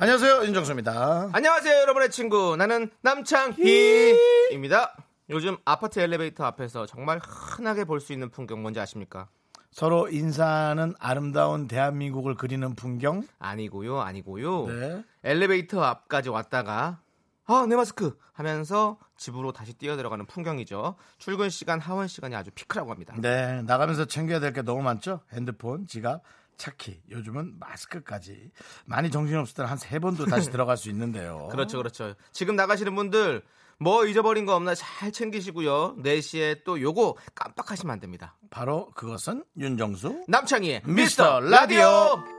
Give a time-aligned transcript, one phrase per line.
[0.00, 1.30] 안녕하세요 윤정수입니다.
[1.32, 2.54] 안녕하세요, 여러분의 친구.
[2.56, 4.94] 나는 남창희입니다.
[5.30, 9.28] 요즘 아파트 엘리베이터 앞에서 정말 흔하게 볼 수 있는 풍경 뭔지 아십니까?
[9.72, 13.24] 서로 인사하는 아름다운 대한민국을 그리는 풍경.
[13.40, 14.66] 아니고요, 아니고요.
[14.66, 15.04] 네.
[15.24, 17.00] 엘리베이터 앞까지 왔다가
[17.46, 20.94] 아, 내 마스크 하면서 집으로 다시 뛰어 들어가는 풍경이죠.
[21.18, 23.14] 출근 시간, 하원 시간이 아주 피크라고 합니다.
[23.18, 25.20] 네, 나가면서 챙겨야 될 게 너무 많죠.
[25.32, 26.22] 핸드폰, 지갑,
[26.58, 27.00] 차키.
[27.10, 28.50] 요즘은 마스크까지
[28.84, 31.48] 많이 정신없을 때는 한 세 번도 다시 들어갈 수 있는데요.
[31.50, 32.14] 그렇죠, 그렇죠.
[32.32, 33.42] 지금 나가시는 분들
[33.80, 35.96] 뭐 잊어버린 거 없나 잘 챙기시고요.
[36.02, 38.36] 4시에 또 요거 깜빡하시면 안 됩니다.
[38.50, 42.37] 바로 그것은 윤정수 남창희의 미스터 미스터 라디오.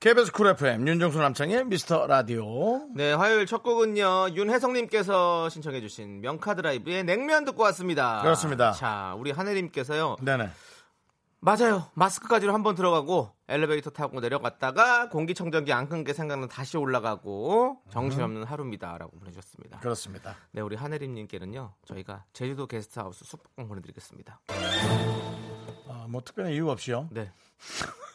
[0.00, 2.86] KBS 쿨 FM 윤정수 남창희의 미스터 라디오.
[2.94, 4.30] 네, 화요일 첫 곡은요.
[4.34, 8.22] 윤혜성님께서 신청해주신 명카드라이브의 냉면 듣고 왔습니다.
[8.22, 8.72] 그렇습니다.
[8.72, 10.16] 자, 우리 하늘님께서요.
[10.22, 10.48] 네네.
[11.42, 11.86] 맞아요.
[11.94, 18.44] 마스크 가지러 한번 들어가고 엘리베이터 타고 내려갔다가 공기청정기 안 끈 게 생각나 다시 올라가고 정신없는
[18.44, 19.80] 하루입니다 라고 보내주셨습니다.
[19.80, 20.34] 그렇습니다.
[20.52, 21.74] 네, 우리 하늘님께는요.
[21.86, 24.40] 저희가 제주도 게스트하우스 숙박권 보내드리겠습니다.
[25.88, 27.08] 아, 뭐 특별한 이유 없이요.
[27.10, 27.30] 네.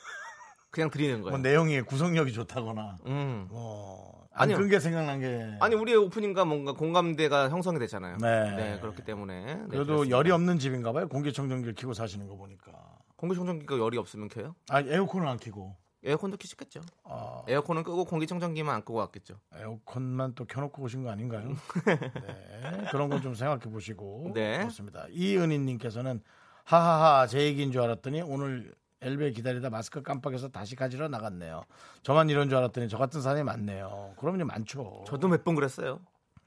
[0.75, 1.29] 그냥 드리는 거예요.
[1.31, 3.47] 뭐 내용이 구성력이 좋다거나 음.
[3.49, 4.57] 뭐 아니요.
[4.57, 8.17] 안큰게 생각난 게 아니 우리의 오프닝과 뭔가 공감대가 형성이 되잖아요.
[8.17, 8.77] 네.
[8.81, 10.17] 그렇기 때문에 네, 그래도 그렇습니다.
[10.17, 11.07] 열이 없는 집인가 봐요.
[11.07, 12.73] 공기청정기를 켜고 사시는 거 보니까.
[13.15, 14.53] 공기청정기가 열이 없으면 켜요?
[14.67, 16.81] 아 에어컨을 안 켜고 에어컨도 켜시겠죠.
[17.05, 19.35] 아, 에어컨은 끄고 공기청정기만 안 끄고 왔겠죠.
[19.55, 21.55] 에어컨만 또 켜놓고 오신 거 아닌가요?
[21.85, 24.57] 네, 그런 건 좀 생각해 보시고 네.
[24.57, 25.05] 그렇습니다.
[25.09, 26.21] 이은희님께서는
[26.65, 28.73] 하하하 제 얘기인 줄 알았더니 오늘
[29.05, 31.63] 엘베 기다리다 마스크 깜빡해서 다시 가지러 나갔네요.
[32.01, 34.15] 저만 이런 줄 알았더니 저 같은 사람이 많네요.
[34.17, 35.03] 그럼요 많죠.
[35.07, 35.99] 저도 몇 번 그랬어요.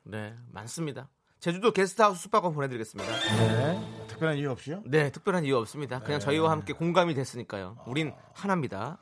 [0.03, 1.09] 네, 많습니다.
[1.39, 3.11] 제주도 게스트하우스 숙박권 보내드리겠습니다.
[3.37, 4.83] 네, 특별한 이유 없이요.
[4.87, 6.01] 네, 특별한 이유 없습니다.
[6.01, 6.25] 그냥 네.
[6.25, 7.79] 저희와 함께 공감이 됐으니까요.
[7.87, 8.99] 우린 하나입니다.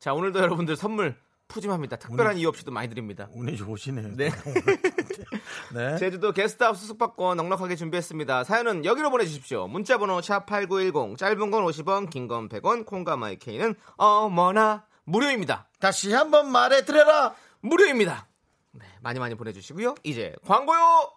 [0.00, 1.16] 자, 오늘도 여러분들 선물
[1.48, 1.96] 푸짐합니다.
[1.96, 3.28] 특별한 이유 없이도 많이 드립니다.
[3.32, 4.16] 운이 좋으시네요.
[4.16, 4.30] 네.
[5.74, 5.96] 네.
[5.98, 8.44] 제주도 게스트하우스 숙박권 넉넉하게 준비했습니다.
[8.44, 9.66] 사연은 여기로 보내주십시오.
[9.68, 15.68] 문자번호 샵8910 짧은 건 50원 긴 건 100원 콩과 마이케이는 어머나 무료입니다.
[15.78, 17.34] 다시 한번 말해 드려라.
[17.60, 18.26] 무료입니다.
[18.72, 19.94] 네, 많이 많이 보내주시고요.
[20.02, 21.10] 이제 광고요.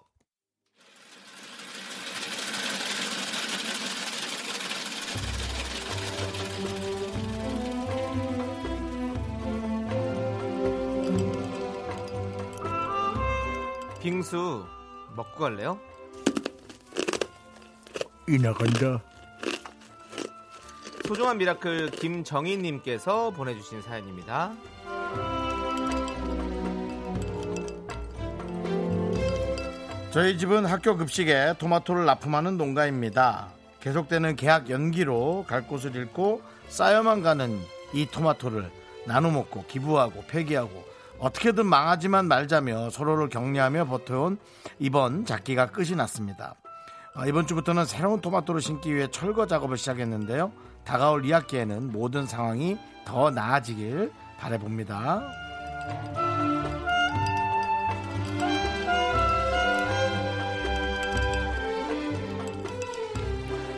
[14.10, 14.66] 빙수
[15.16, 15.80] 먹고 갈래요?
[18.28, 19.04] 이 나간다.
[21.08, 24.56] 소중한 미라클 김정희님께서 보내주신 사연입니다.
[30.10, 33.50] 저희 집은 학교 급식에 토마토를 납품하는 농가입니다.
[33.80, 37.62] 계속되는 계약 연기로 갈 곳을 잃고 쌓여만 가는
[37.94, 38.72] 이 토마토를
[39.06, 40.84] 나눠 먹고 기부하고 폐기하고
[41.20, 44.38] 어떻게든 망하지만 말자며 서로를 격려하며 버텨온
[44.80, 46.56] 이번 작기가 끝이 났습니다.
[47.16, 50.52] 어, 이번 주부터는 새로운 토마토를 심기 위해 철거 작업을 시작했는데요.
[50.86, 55.22] 다가올 2학기에는 모든 상황이 더 나아지길 바라봅니다.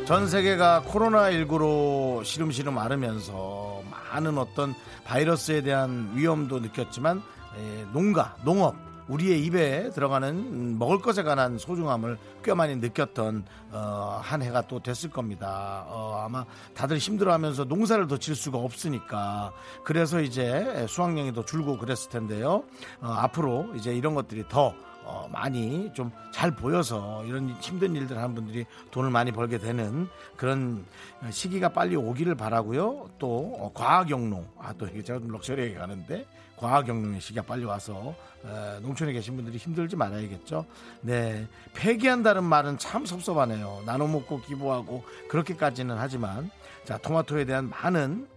[0.05, 3.70] 전 세계가 코로나19로 시름시름 앓으면서
[4.11, 4.73] 많은 어떤
[5.05, 7.21] 바이러스에 대한 위험도 느꼈지만
[7.57, 8.75] 에, 농가, 농업,
[9.07, 14.79] 우리의 입에 들어가는 음, 먹을 것에 관한 소중함을 꽤 많이 느꼈던 어, 한 해가 또
[14.79, 15.85] 됐을 겁니다.
[15.87, 19.51] 어, 아마 다들 힘들어하면서 농사를 더 질 수가 없으니까
[19.83, 22.63] 그래서 이제 수확량이 더 줄고 그랬을 텐데요.
[23.01, 24.73] 어, 앞으로 이제 이런 것들이 더
[25.03, 30.07] 어, 많이 좀 잘 보여서 이런 힘든 일들 하는 분들이 돈을 많이 벌게 되는
[30.37, 30.83] 그런
[31.29, 33.11] 시기가 빨리 오기를 바라고요.
[33.19, 36.25] 또 어, 과학영농, 아 또 이게 제가 좀 럭셔리하게 가는데
[36.57, 40.65] 과학영농의 시기가 빨리 와서 에, 농촌에 계신 분들이 힘들지 말아야겠죠.
[41.01, 43.83] 네, 폐기한다는 말은 참 섭섭하네요.
[43.85, 46.49] 나눠 먹고 기부하고 그렇게까지는 하지만
[46.85, 48.27] 자 토마토에 대한 많은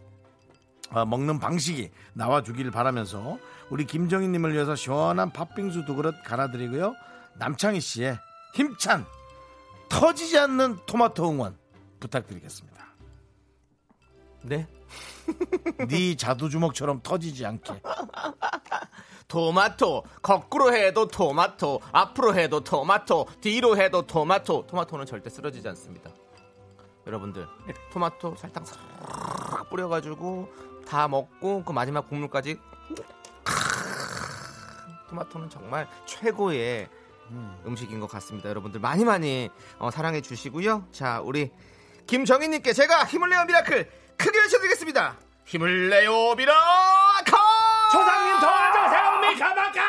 [0.91, 3.39] 어, 먹는 방식이 나와주길 바라면서
[3.71, 6.95] 우리 김정희님을 위해서 시원한 팥빙수 두 그릇 갈아드리고요.
[7.39, 8.19] 남창희 씨의
[8.55, 9.07] 힘찬
[9.89, 11.57] 터지지 않는 토마토 응원
[12.01, 12.85] 부탁드리겠습니다.
[14.43, 14.67] 네.
[15.89, 17.81] 네 자두주먹처럼 터지지 않게.
[19.27, 26.11] 토마토 거꾸로 해도 토마토 앞으로 해도 토마토 뒤로 해도 토마토 토마토는 절대 쓰러지지 않습니다
[27.07, 27.47] 여러분들
[27.93, 28.79] 토마토 설탕 싹
[29.71, 30.53] 뿌려가지고
[30.87, 32.59] 다 먹고 그 마지막 국물까지
[35.15, 36.89] 토마토는 정말 최고의
[37.31, 41.51] 음식인 것 같습니다 여러분들 많이 많이 어, 사랑해 주시고요 자 우리
[42.07, 45.17] 김정희님께 제가 힘을 내요 miracle 크게 외쳐드리겠습니다
[45.47, 47.33] 힘을 내요 miracle
[47.93, 49.81] 조상님 도와주세요 미카마카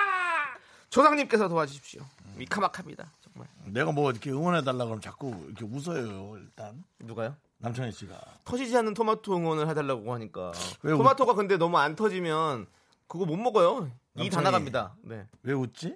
[0.89, 2.03] 조상님께서 도와주십시오.
[2.37, 3.11] 미카마카입니다.
[3.19, 3.49] 정말.
[3.65, 7.35] 내가 뭐 이렇게 응원해달라 그러면 자꾸 이렇게 웃어요 일단 누가요?
[7.57, 10.53] 남창희 씨가 터지지 않는 토마토 응원을 해달라고 하니까.
[10.81, 12.67] 토마토가 근데 너무 안 터지면
[13.07, 13.91] 그거 못 먹어요.
[14.15, 14.43] 이다 남창희.
[14.43, 14.95] 나갑니다.
[15.03, 15.27] 네.
[15.43, 15.95] 왜 웃지?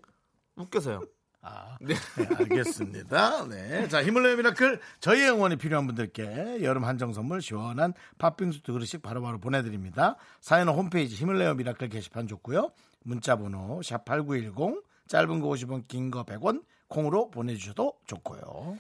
[0.56, 1.01] 웃겨서요.
[1.42, 1.94] 아, 네.
[1.94, 3.48] 네, 알겠습니다.
[3.48, 3.88] 네.
[3.88, 4.81] 자, 힘을 내요 miracle.
[5.00, 10.18] 저희의 응원이 필요한 분들께 여름 한정 선물 시원한 팥빙수 두 그릇씩 바로바로 보내드립니다.
[10.42, 12.74] 사연은 홈페이지 힘을 내요 miracle 게시판 좋고요.
[13.04, 18.77] 문자번호 샵8910 짧은 거 50원, 긴 거 100원 콩으로 보내주셔도 좋고요.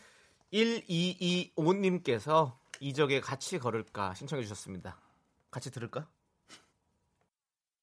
[0.51, 4.99] 1225님께서 이적에 같이 걸을까 신청해 주셨습니다.
[5.49, 6.07] 같이 들을까?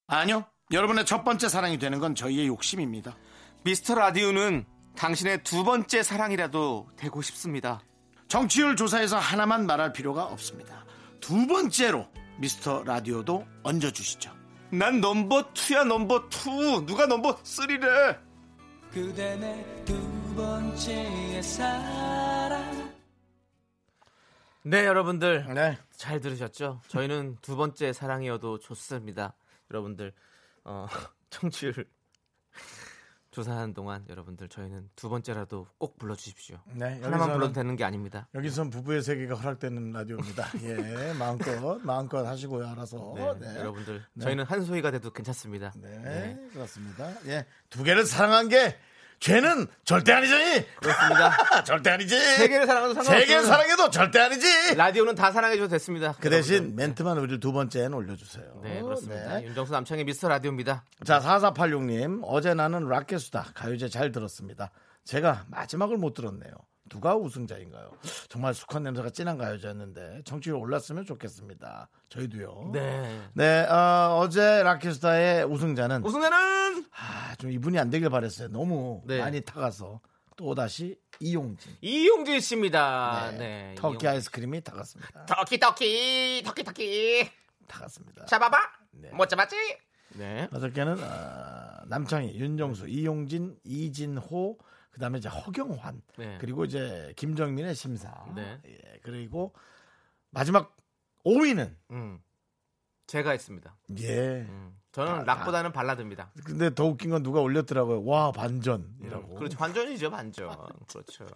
[0.07, 0.45] 아니요.
[0.73, 3.17] 여러분의 첫 번째 사랑이 되는 건 저희의 욕심입니다.
[3.63, 4.65] 미스터 라디오는
[4.97, 7.81] 당신의 두 번째 사랑이라도 되고 싶습니다.
[8.27, 10.85] 청취율 조사에서 하나만 말할 필요가 없습니다.
[11.21, 12.09] 두 번째로
[12.39, 14.35] 미스터 라디오도 얹어주시죠.
[14.71, 16.85] 난 number two야 number two.
[16.85, 18.19] 누가 number three래?
[18.93, 22.93] 그대 내 두 번째 사랑
[24.65, 25.47] 네, 여러분들.
[25.55, 25.79] 네.
[25.97, 26.81] 잘 들으셨죠?
[26.89, 29.35] 저희는 두 번째 사랑이어도 좋습니다.
[29.71, 30.13] 여러분들
[30.67, 30.87] 어,
[31.31, 31.87] 청취율
[33.31, 36.59] 조사하는 동안 여러분들 저희는 두 번째라도 꼭 불러주십시오.
[36.73, 36.99] 네.
[37.03, 38.29] 하나만 불러도 되는 게 아닙니다.
[38.35, 40.49] 여기선 부부의 세계가 허락되는 라디오입니다.
[40.65, 43.13] 예, 마음껏 마음껏 하시고요, 알아서.
[43.15, 43.61] 네, 네.
[43.61, 44.25] 여러분들 네.
[44.25, 45.75] 저희는 한 소리가 돼도 괜찮습니다.
[45.77, 47.13] 네, 그렇습니다.
[47.27, 48.79] 예, 두 개를 사랑한 게
[49.21, 50.67] 죄는 절대 아니지.
[50.81, 51.63] 그렇습니다.
[51.65, 52.19] 절대 아니지.
[52.19, 53.21] 세 개를 사랑해도 상관없어요.
[53.21, 54.75] 세 개를 사랑해도 절대 아니지.
[54.77, 56.15] 라디오는 다 사랑해줘도 됐습니다.
[56.21, 56.87] 그 대신 여러분들.
[56.87, 58.61] 멘트만 우리 두 번째는 올려주세요.
[58.63, 59.39] 네, 그렇습니다.
[59.39, 59.47] 네.
[59.47, 60.85] 윤정수 남창의 미스터 라디오입니다.
[61.05, 63.53] 자, 4486님, 어제 나는 라켓수다.
[63.55, 64.71] 가요제 잘 들었습니다.
[65.05, 66.53] 제가 마지막을 못 들었네요.
[66.89, 67.91] 누가 우승자인가요?
[68.29, 71.89] 정말 수컷 냄새가 진한 가요제였는데, 청취율 올랐으면 좋겠습니다.
[72.09, 72.71] 저희도요.
[72.73, 73.21] 네.
[73.35, 78.49] 네, 어, 제 라켓스타의 우승자는 우승자는 아, 좀 이분이 안 되길 바랬어요.
[78.49, 79.19] 너무 네.
[79.19, 80.01] 많이 타가서
[80.37, 81.77] 또 다시 이용진.
[81.81, 83.33] 이용진 씨입니다.
[83.39, 83.75] 네.
[83.77, 84.09] 터키 이용진.
[84.09, 85.27] 아이스크림이 타갔습니다.
[85.27, 87.31] 터키 터키 터키 터키
[87.67, 88.27] 타갔습니다.
[88.27, 88.59] 잡아봐.
[88.93, 89.11] 네.
[89.11, 89.57] 못 잡았지?
[90.11, 90.49] 네.
[90.53, 94.59] 어저께는 어, 남창희, 윤정수, 이용진, 이진호,
[94.97, 96.39] 그다음에 이제 허경환, 네.
[96.41, 98.11] 그리고 이제 김정민의 심사.
[98.35, 98.59] 네.
[98.67, 99.53] 예, 그리고
[100.31, 100.75] 마지막
[101.27, 102.19] 5위는 음.
[103.07, 103.77] 제가 했습니다.
[103.99, 104.47] 예.
[104.49, 104.75] 음.
[104.93, 106.31] 저는 아, 락보다는 발라드입니다.
[106.47, 108.07] 근데 더 웃긴 건 누가 올렸더라고요.
[108.07, 109.35] 와 반전이라고.
[109.35, 109.59] 음, 그렇죠.
[109.59, 110.49] 반전이죠, 반전.
[110.89, 111.27] 그렇죠.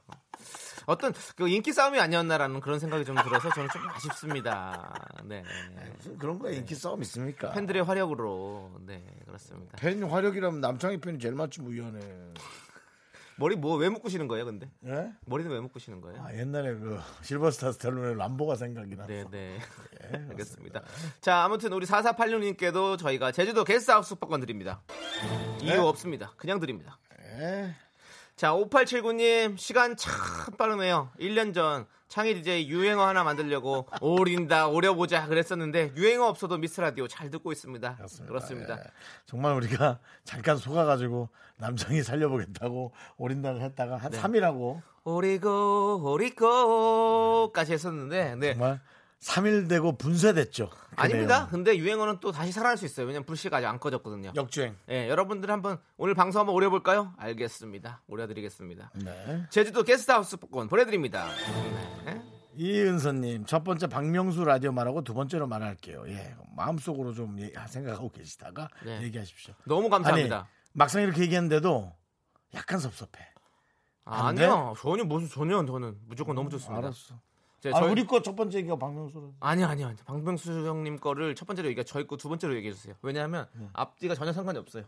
[0.87, 4.95] 어떤 그 인기 싸움이 아니었나라는 그런 생각이 좀 들어서 저는 좀 아쉽습니다.
[5.25, 5.45] 네.
[5.97, 7.51] 무슨 그런 거에 인기 싸움 있습니까?
[7.51, 8.79] 팬들의 화력으로.
[8.87, 9.77] 네, 그렇습니다.
[9.77, 12.01] 팬 화력이라면 남창희 팬이 제일 맞지 무위원회.
[13.41, 14.71] 머리 뭐 왜 묶으시는 거예요, 근데?
[14.85, 15.11] 예?
[15.25, 16.23] 머리는 왜 묶으시는 거예요?
[16.23, 19.09] 아, 옛날에 그 실버스타 스텔론의 람보가 생각이 나서.
[19.09, 19.59] 네, 네.
[20.13, 20.83] 예, 알겠습니다.
[21.23, 24.83] 자, 아무튼 우리 4486님께도 저희가 제주도 게스트하우스 숙박권 드립니다.
[25.63, 25.79] 이유 네.
[25.79, 26.35] 없습니다.
[26.37, 26.99] 그냥 드립니다.
[27.39, 27.75] 예.
[28.37, 30.13] 자, 5879님, 시간 참
[30.59, 31.11] 빠르네요.
[31.19, 37.31] 1년 전 창희 DJ 유행어 하나 만들려고 오린다, 오려보자 그랬었는데 유행어 없어도 미스 라디오 잘
[37.31, 37.95] 듣고 있습니다.
[37.95, 38.27] 그렇습니다.
[38.27, 38.79] 그렇습니다.
[38.79, 38.83] 예.
[39.27, 44.21] 정말 우리가 잠깐 속아가지고 남성이 살려보겠다고 올인단을 했다가 한 네.
[44.21, 48.53] 3일하고 오리고, 오리고까지 했었는데, 네.
[48.55, 48.81] 정말
[49.21, 50.71] 3일 되고 분쇄됐죠.
[50.71, 51.39] 그 아닙니다.
[51.41, 51.51] 내용.
[51.51, 53.07] 근데 유행어는 또 다시 살아날 수 있어요.
[53.07, 54.33] 왜냐면 불씨가 아직 안 꺼졌거든요.
[54.35, 54.77] 역주행.
[54.89, 57.13] 예, 여러분들 한번 오늘 방송 한번 오려볼까요?
[57.19, 58.03] 알겠습니다.
[58.07, 58.91] 오려드리겠습니다.
[59.05, 59.47] 네.
[59.51, 61.29] 제주도 게스트하우스 복권 보내드립니다.
[62.07, 62.23] 네.
[62.57, 66.05] 이은서님 첫 번째 박명수 라디오 말하고 두 번째로 말할게요.
[66.09, 69.03] 예, 마음속으로 좀 예- 생각하고 계시다가 네.
[69.03, 69.55] 얘기하십시오.
[69.67, 70.37] 너무 감사합니다.
[70.37, 71.93] 아니 막상 이렇게 얘기했는데도
[72.55, 73.29] 약간 섭섭해.
[74.07, 74.29] 아?
[74.29, 74.75] 아니요.
[74.81, 76.79] 전혀 무슨 전혀 저는 무조건 너무 좋습니다.
[76.79, 77.21] 알았어.
[77.61, 79.33] 제, 아, 저희- 우리 거 첫 번째 얘기가 박명수.
[79.41, 79.97] 아니 아니 아니.
[80.07, 82.95] 방병수 형님 거를 첫 번째로 얘기하 저희 거 두 번째로 얘기해 주세요.
[83.03, 83.69] 왜냐하면 네.
[83.75, 84.85] 앞뒤가 전혀 상관이 없어요.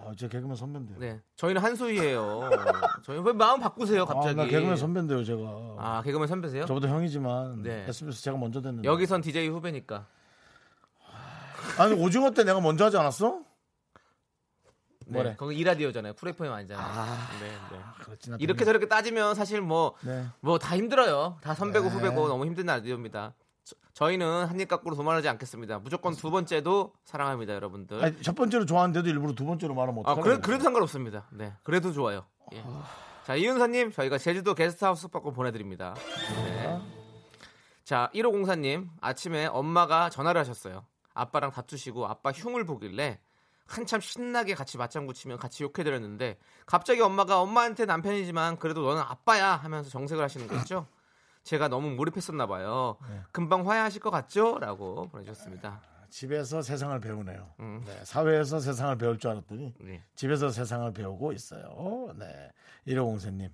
[0.00, 0.98] 아, 제 개그맨 선배인데요.
[1.00, 1.20] 네.
[1.36, 2.48] 저희는 한소희예요.
[3.04, 4.40] 저희 왜 마음 바꾸세요, 갑자기?
[4.40, 5.40] 아, 나 개그맨 선배인데요, 제가.
[5.76, 6.66] 아, 개그맨 선배세요?
[6.66, 7.84] 저보다 형이지만 네.
[7.88, 8.88] SBS 제가 먼저 됐는데.
[8.88, 10.06] 여기선 DJ 후배니까.
[11.78, 13.40] 아니 오징어 때 내가 먼저 하지 않았어?
[15.08, 15.36] 네, 뭐래?
[15.36, 16.14] 거기 이라디오잖아요.
[16.14, 17.04] 쿨 FM 아니잖아요.
[17.40, 17.82] 네, 네.
[18.04, 20.26] 그렇지, 나 이렇게 저렇게 따지면 사실 뭐 네.
[20.40, 21.38] 뭐다 힘들어요.
[21.42, 21.94] 다 선배고 네.
[21.94, 23.34] 후배고 너무 힘든 라디오입니다.
[23.92, 25.80] 저, 희는 한입 갖고로 도망하지 않겠습니다.
[25.80, 28.02] 무조건 두 번째도 사랑합니다, 여러분들.
[28.02, 31.26] 아니, 첫 번째로 좋아하는데도 일부러 두 번째로 말하면 아, 어떡하려고 그래, 그래도 상관없습니다.
[31.32, 32.24] 네, 그래도 좋아요.
[32.54, 32.62] 예.
[33.26, 35.94] 자, 이은사님, 저희가 제주도 게스트하우스 숙박권 보내드립니다.
[36.34, 36.80] 네.
[37.84, 40.86] 자, 1504님, 아침에 엄마가 전화를 하셨어요.
[41.12, 43.18] 아빠랑 다투시고 아빠 흉을 보길래
[43.68, 49.90] 한참 신나게 같이 맞장구 치면 같이 욕해드렸는데 갑자기 엄마가 엄마한테 남편이지만 그래도 너는 아빠야 하면서
[49.90, 50.86] 정색을 하시는 거죠.
[51.44, 52.96] 제가 너무 몰입했었나 봐요.
[53.30, 54.58] 금방 화해하실 것 같죠?
[54.58, 55.80] 라고 보내주셨습니다.
[56.10, 57.54] 집에서 세상을 배우네요.
[57.60, 57.82] 음.
[57.86, 60.02] 네, 사회에서 세상을 배울 줄 알았더니 네.
[60.14, 62.12] 집에서 세상을 배우고 있어요.
[62.16, 62.50] 네.
[62.86, 63.50] 1504님.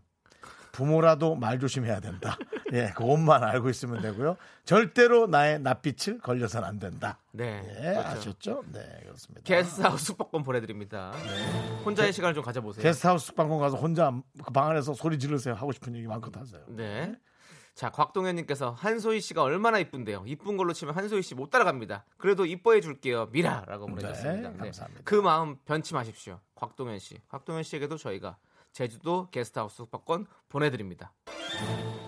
[0.74, 2.36] 부모라도 말 조심해야 된다.
[2.72, 4.36] 예, 그것만 알고 있으면 되고요.
[4.64, 7.18] 절대로 나의 낯빛을 걸려선 안 된다.
[7.30, 7.62] 네.
[7.78, 8.08] 예, 그렇죠.
[8.08, 8.64] 아셨죠?
[8.72, 9.42] 네, 그렇습니다.
[9.44, 11.12] 게스트하우스 숙박권 보내드립니다.
[11.84, 12.82] 혼자의 시간을 좀 가져보세요.
[12.82, 14.10] 게스트하우스 숙박권 가서 혼자
[14.44, 15.54] 그 방 안에서 소리 지르세요.
[15.54, 16.60] 하고 싶은 얘기 마음껏 하세요.
[16.68, 17.14] 네.
[17.76, 20.24] 자, 곽동현님께서 한소희 씨가 얼마나 이쁜데요.
[20.26, 22.04] 이쁜 걸로 치면 한소희 씨 못 따라갑니다.
[22.16, 23.26] 그래도 이뻐해 줄게요.
[23.32, 24.50] 미라라고 보내주셨습니다.
[24.50, 25.02] 네, 감사합니다.
[25.04, 26.40] 그 마음 변치 마십시오.
[26.56, 27.18] 곽동현 씨.
[27.28, 28.36] 곽동현 씨에게도 저희가
[28.74, 31.14] 제주도 게스트하우스 숙박권 보내드립니다.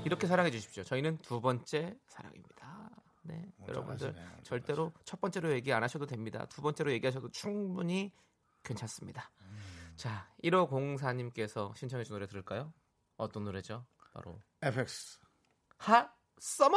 [0.04, 0.82] 이렇게 사랑해 주십시오.
[0.82, 2.90] 저희는 두 번째 사랑입니다.
[3.22, 4.42] 네, 여러분들 하시네요.
[4.42, 6.44] 절대로 첫 번째로 얘기 안 하셔도 됩니다.
[6.46, 8.12] 두 번째로 얘기하셔도 충분히
[8.64, 9.30] 괜찮습니다.
[9.94, 12.72] 자, 1504님께서 신청해 주신 노래 들을까요?
[13.16, 13.86] 어떤 노래죠?
[14.12, 15.20] 바로 FX.
[15.78, 16.76] Hot Summer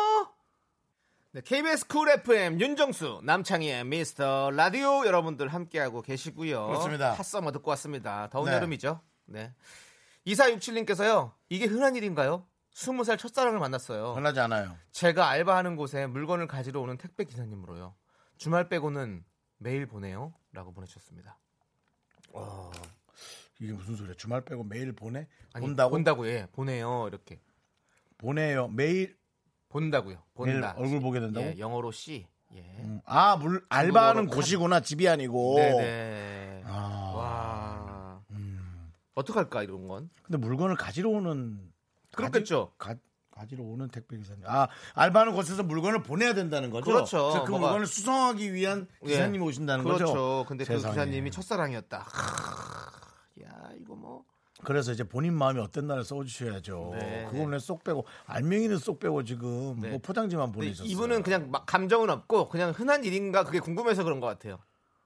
[1.31, 6.67] 네, KBS 쿨 FM 윤정수 남창희의 미스터 라디오 여러분들 함께하고 계시고요.
[6.67, 7.13] 그렇습니다.
[7.13, 8.29] Hot Summer 듣고 왔습니다.
[8.29, 8.55] 더운 네.
[8.55, 9.01] 여름이죠.
[9.29, 9.53] 네.
[10.27, 11.33] 2467님께서요.
[11.49, 12.45] 이게 흔한 일인가요?
[12.73, 14.13] 20살 첫사랑을 만났어요.
[14.13, 14.75] 흔하지 않아요.
[14.91, 17.95] 제가 알바하는 곳에 물건을 가지러 오는 택배 기사님으로요.
[18.37, 19.23] 주말 빼고는
[19.57, 20.33] 매일 보내요.
[20.53, 21.37] 라고 보내주셨습니다.
[23.59, 24.13] 이게 무슨 소리야?
[24.15, 25.27] 주말 빼고 매일 보내?
[25.53, 25.91] 아니, 본다고?
[25.91, 26.47] 본다고 예.
[26.53, 27.07] 보내요.
[27.07, 27.41] 이렇게.
[28.17, 28.69] 보내요.
[28.69, 29.17] 매일
[29.69, 30.15] 본다고요.
[30.15, 30.73] 매일 본다.
[30.77, 31.45] 얼굴 보게 된다고?
[31.45, 32.27] 예, 영어로 C.
[32.55, 32.59] 예.
[32.79, 34.79] 음, 아, 물 알바하는 곳이구나.
[34.79, 35.55] 집이 아니고.
[35.57, 36.63] 네네.
[36.65, 37.08] 아.
[39.19, 40.09] 어떡할까 이런 건?
[40.23, 41.59] 근데 물건을 가지러 오는
[42.15, 42.71] 그렇겠죠.
[42.77, 44.43] 가지, 가, 가지러 오는 택배 기사님.
[44.47, 46.85] 아, 알바하는 곳에서 물건을 보내야 된다는 거죠.
[46.85, 47.17] 그렇죠.
[47.29, 49.47] 그래서 그 뭐가- 물건을 수송하기 위한 기사님이 예.
[49.47, 50.05] 오신다는 그렇죠.
[50.05, 50.45] 거죠.
[50.47, 50.93] 근데 그 세상에.
[50.93, 51.99] 기사님이 첫사랑이었다.
[51.99, 54.23] 하, 야 이거 뭐
[54.63, 56.89] 그래서 이제 본인 마음이 어땠나를 써주셔야죠.
[56.99, 57.27] 네.
[57.31, 59.89] 그거는 쏙 빼고 알맹이는 쏙 빼고 지금 네.
[59.91, 60.89] 뭐 포장지만 보내셨어요.
[60.91, 64.57] 이분은 그냥 막 감정은 없고 그냥 흔한 일인가 그게 궁금해서 그런 것 같아요.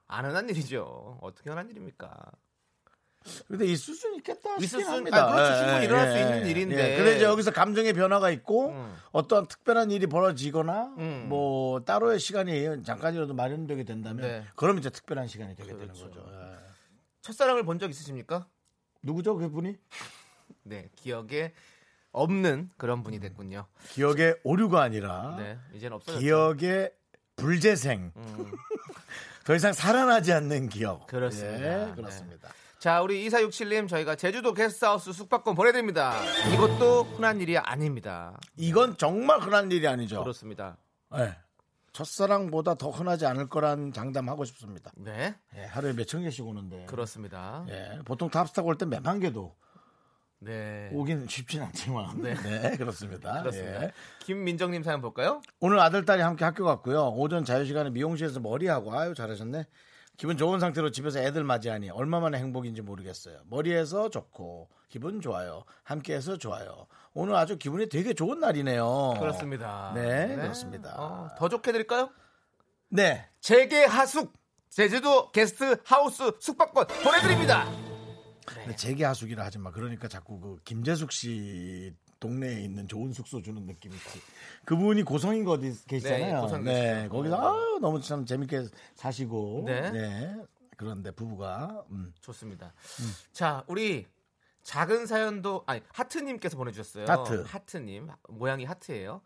[0.08, 1.18] 안 흔한 일이죠.
[1.22, 2.10] 어떻게 흔한 일입니까?
[3.48, 4.56] 근데 있을 수는 있겠다.
[4.56, 5.26] 있을 싶긴 수- 합니다.
[5.28, 5.58] 아, 그렇죠.
[5.64, 6.92] 충분히 일어날 수 예, 있는 예, 일인데.
[6.92, 6.96] 예.
[6.96, 8.94] 근데 이제 여기서 감정의 변화가 있고 음.
[9.12, 11.26] 어떤 특별한 일이 벌어지거나 음.
[11.28, 14.44] 뭐 따로의 시간이 잠깐이라도 마련되게 된다면 네.
[14.56, 16.10] 그럼 이제 특별한 시간이 되게 그렇죠.
[16.10, 16.26] 되는 거죠.
[16.32, 16.54] 예.
[17.22, 18.46] 첫사랑을 본 적 있으십니까?
[19.02, 19.76] 누구죠 그분이?
[20.64, 21.54] 네, 기억에
[22.12, 23.66] 없는 그런 분이 됐군요.
[23.90, 26.20] 기억의 오류가 아니라 네, 이제는 없어졌죠.
[26.20, 26.92] 기억의
[27.36, 28.12] 불재생.
[28.16, 28.52] 음.
[29.44, 31.06] 더 이상 살아나지 않는 기억.
[31.06, 31.90] 그렇습니다.
[31.90, 32.48] 예, 그렇습니다.
[32.84, 36.20] 자, 우리 2467님 저희가 제주도 게스트하우스 숙박권 보내드립니다.
[36.52, 38.38] 이것도 흔한 일이 아닙니다.
[38.58, 40.20] 이건 정말 흔한 일이 아니죠.
[40.20, 40.76] 그렇습니다.
[41.16, 41.34] 예.
[41.94, 44.92] 첫사랑보다 더 흔하지 않을 거란 장담하고 싶습니다.
[44.96, 46.84] 네, 예, 하루에 몇천 개씩 오는데.
[46.84, 47.64] 그렇습니다.
[47.70, 49.56] 예, 보통 탑스타가 올때 몇만 개도
[50.40, 52.20] 네, 오긴 쉽진 않지만.
[52.20, 53.40] 네, 그렇습니다.
[53.40, 53.84] 그렇습니다.
[53.84, 53.92] 예.
[54.18, 55.40] 김민정님 사연 볼까요?
[55.58, 57.14] 오늘 아들 딸이 함께 학교 갔고요.
[57.16, 59.64] 오전 자유 시간에 미용실에서 머리하고 아유 잘하셨네.
[60.16, 63.40] 기분 좋은 상태로 집에서 애들 맞이하니 얼마만의 행복인지 모르겠어요.
[63.46, 65.64] 머리해서 좋고 기분 좋아요.
[65.82, 66.86] 함께해서 좋아요.
[67.14, 69.14] 오늘 아주 기분이 되게 좋은 날이네요.
[69.18, 69.92] 그렇습니다.
[69.94, 70.94] 네, 그렇습니다.
[70.96, 72.10] 어, 더 좋게 드릴까요?
[72.88, 73.28] 네.
[73.40, 74.32] 재계 하숙
[74.70, 77.68] 제주도 게스트 하우스 숙박권 보내드립니다.
[78.46, 79.70] 근데 재계 하숙이라 하지 마.
[79.72, 81.92] 그러니까 자꾸 그 김재숙 씨
[82.24, 84.20] 동네에 있는 좋은 숙소 주는 느낌이 있지.
[84.64, 86.34] 그분이 고성인 거 어디 계시잖아요.
[86.34, 87.08] 네, 고성 네.
[87.10, 87.76] 거기서 어.
[87.76, 88.64] 아, 너무 참 재밌게
[88.94, 89.64] 사시고.
[89.66, 89.90] 네.
[89.90, 90.36] 네.
[90.78, 92.14] 그런데 부부가 음.
[92.22, 92.72] 좋습니다.
[93.32, 94.06] 자, 우리
[94.62, 97.04] 작은 사연도 아니 하트님께서 보내주셨어요.
[97.06, 97.76] 하트.
[97.76, 97.84] 음.
[97.84, 99.20] 님 모양이 하트예요.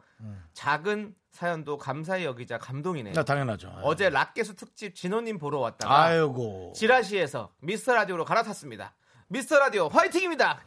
[0.53, 3.15] 작은 사연도 감사히 여기자 감동이네요.
[3.17, 3.69] 아, 당연하죠.
[3.85, 6.73] 어제 락게수 특집 진호님 보러 왔다가 아이고.
[6.75, 8.93] 지라시에서 미스터 라디오로 갈아탔습니다.
[9.29, 10.61] 미스터 라디오 화이팅입니다.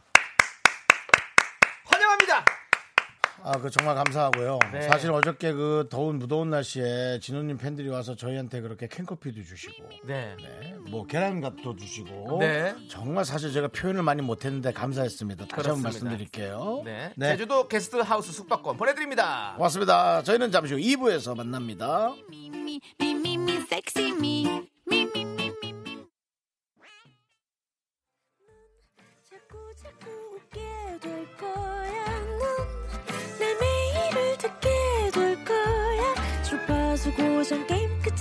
[3.44, 4.58] 아, 그 정말 감사하고요.
[4.72, 4.82] 네.
[4.82, 10.36] 사실 어저께 그 더운 무더운 날씨에 진호님 팬들이 와서 저희한테 그렇게 캔커피도 주시고, 네.
[10.36, 12.74] 네, 뭐 계란값도 주시고, 네.
[12.88, 15.46] 정말 사실 제가 표현을 많이 못했는데 감사했습니다.
[15.46, 15.82] 다시 한번.
[15.82, 16.82] 말씀드릴게요.
[16.84, 17.12] 네.
[17.16, 17.28] 네.
[17.30, 19.54] 제주도 게스트 하우스 숙박권 보내드립니다.
[19.56, 20.22] 고맙습니다.
[20.22, 22.14] 저희는 잠시 후 2부에서 만납니다.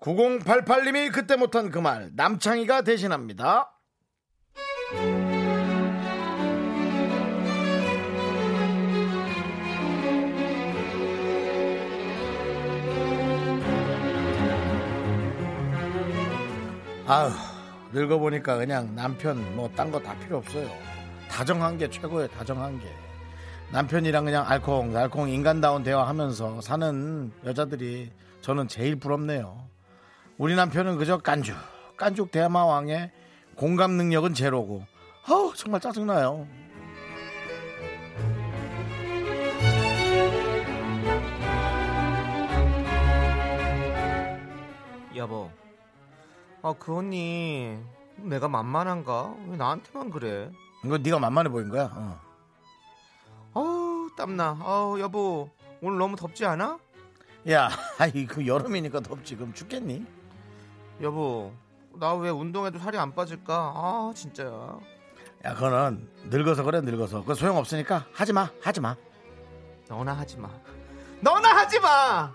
[0.00, 3.72] 9088님이 그때 못한 그 말 남창희가 대신합니다.
[17.06, 17.30] 아휴
[17.92, 20.68] 늙어보니까 그냥 남편 뭐 딴 거 다 필요 없어요.
[21.30, 22.86] 다정한 게 최고예요 다정한 게.
[23.72, 29.67] 남편이랑 그냥 알콩달콩 인간다운 대화하면서 사는 여자들이 저는 제일 부럽네요
[30.38, 31.56] 우리 남편은 그저 깐죽
[31.96, 33.10] 깐죽 대마왕의
[33.56, 34.84] 공감 능력은 제로고.
[35.26, 36.46] 아우 정말 짜증나요.
[45.16, 45.50] 여보
[46.62, 47.76] 아 그 언니
[48.16, 49.34] 내가 만만한가?
[49.48, 50.50] 왜 나한테만 그래?
[50.84, 52.20] 이거 네가 만만해 보인 거야 어.
[53.54, 54.58] 어우 땀나.
[54.62, 56.78] 아우 여보 오늘 너무 덥지 않아?
[57.50, 59.36] 야 아이 그 여름이니까 덥지.
[59.36, 60.04] 그럼 죽겠니
[61.02, 61.52] 여보
[61.94, 63.54] 나 왜 운동해도 살이 안 빠질까?
[63.74, 64.78] 아 진짜야.
[65.44, 67.20] 야 그거는 늙어서 그래 늙어서.
[67.20, 68.96] 그거 소용 없으니까 하지 마 하지 마.
[69.88, 70.50] 너나 하지 마.
[71.20, 72.32] 너나 하지 마!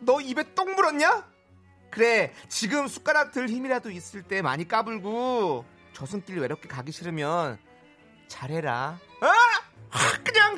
[0.00, 1.24] 너 입에 똥 물었냐?
[1.90, 7.58] 그래 지금 숟가락 들 힘이라도 있을 때 많이 까불고 저승길 외롭게 가기 싫으면
[8.26, 8.98] 잘해라.
[9.20, 9.28] 아!
[9.90, 10.56] 확 그냥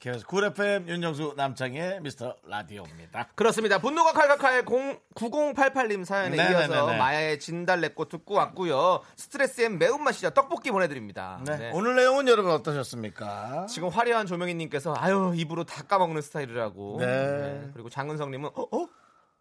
[0.00, 3.78] 네 계속 쿨 FM 윤정수 남창희의 미스터 라디오입니다 그렇습니다.
[3.78, 6.60] 분노가 칼칼칼 9088님 사연에 네네네네.
[6.74, 9.02] 이어서 마야의 진달래꽃 듣고 왔고요.
[9.16, 10.30] 스트레스엔 매운맛이죠.
[10.30, 11.40] 떡볶이 보내드립니다.
[11.44, 11.56] 네.
[11.56, 11.70] 네.
[11.74, 16.98] 오늘 내용은 여러분 어떠셨습니까 지금 화려한 조명희님께서 아유 입으로 다 까먹는 스타일이라고.
[17.00, 17.70] 네.
[17.74, 18.88] 그리고 장은성님은 어, 어?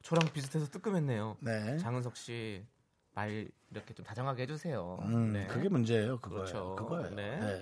[0.02, 1.38] 저랑 비슷해서 뜨끔했네요.
[1.41, 2.65] 네 장은석 씨
[3.17, 5.00] 말 이렇게 좀 다정하게 해주세요.
[5.02, 5.48] 음, 네.
[5.48, 6.76] 그게 문제예요 그거예요 그렇죠.
[6.76, 7.60] 그거예요 네.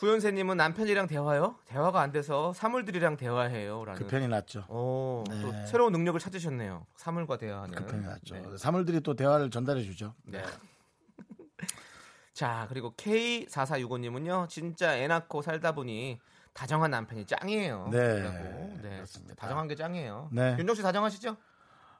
[0.00, 0.06] 네.
[0.06, 1.56] 구현세님은 남편이랑 대화요?
[1.66, 4.00] 대화가 안 돼서 사물들이랑 대화해요라는.
[4.00, 5.42] 그 편이 낫죠 오, 네.
[5.42, 6.86] 또 새로운 능력을 찾으셨네요.
[6.96, 7.74] 사물과 대화하는.
[7.74, 8.56] 그 편이 낫죠 네.
[8.56, 10.42] 사물들이 또 대화를 전달해 주죠 네.
[12.32, 16.18] 자, 그리고 K4465님은요, 진짜 애 낳고 살다 보니
[16.54, 17.88] 다정한 남편이 짱이에요.
[17.92, 18.78] 네, 라고.
[18.82, 18.94] 네.
[18.94, 19.34] 그렇습니다.
[19.34, 20.30] 다정한 게 짱이에요.
[20.32, 20.56] 네.
[20.58, 21.36] 윤정 씨 다정하시죠?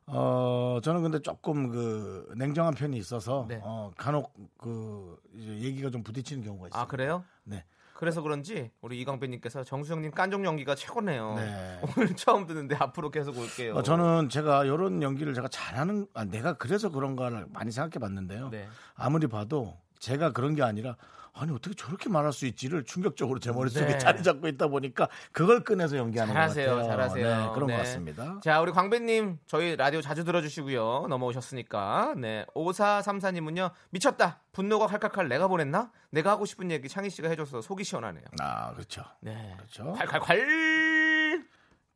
[0.07, 3.61] 어 저는 근데 조금 그 냉정한 편이 있어서 네.
[3.63, 7.23] 어 간혹 그 얘기가 좀 부딪히는 경우가 있어요 아, 그래요?
[7.45, 7.65] 네.
[8.01, 11.35] 그래서 그런지 우리 이광배님께서 정수영님 깐족 연기가 최고네요.
[11.35, 11.81] 네.
[11.85, 13.75] 오늘 처음 듣는데 앞으로 계속 올게요.
[13.75, 18.49] 어, 저는 제가 이런 연기를 제가 잘하는 아, 내가 그래서 그런가를 많이 생각해 봤는데요.
[18.49, 18.67] 네.
[18.95, 20.97] 아무리 봐도 제가 그런 게 아니라
[21.33, 23.99] 아니 어떻게 저렇게 말할 수 있지를 충격적으로 제 머릿속에 네.
[23.99, 26.91] 자리 잡고 있다 보니까 그걸 꺼내서 연기하는 잘하세요, 것 같아요.
[26.91, 27.27] 잘하세요.
[27.29, 27.75] 네, 그런 네.
[27.75, 28.41] 것 같습니다.
[28.43, 31.07] 자, 우리 광배님, 저희 라디오 자주 들어주시고요.
[31.09, 32.15] 넘어오셨으니까.
[32.17, 32.45] 네.
[32.57, 34.41] 5434님은요, 미쳤다.
[34.51, 35.93] 분노가 칼칼칼 내가 보냈나?
[36.11, 38.25] 내가 하고 싶은 얘기 창희 씨가 해줘서 속이 시원하네요.
[38.41, 39.05] 아 그렇죠.
[39.21, 39.55] 네.
[39.57, 39.93] 그렇죠.
[39.93, 41.47] 칼칼칼!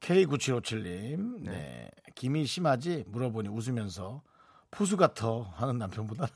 [0.00, 1.90] K9757님, 네.
[2.14, 4.22] 기미 심하지 물어보니 웃으면서
[4.70, 6.28] 포수 같어 하는 남편보다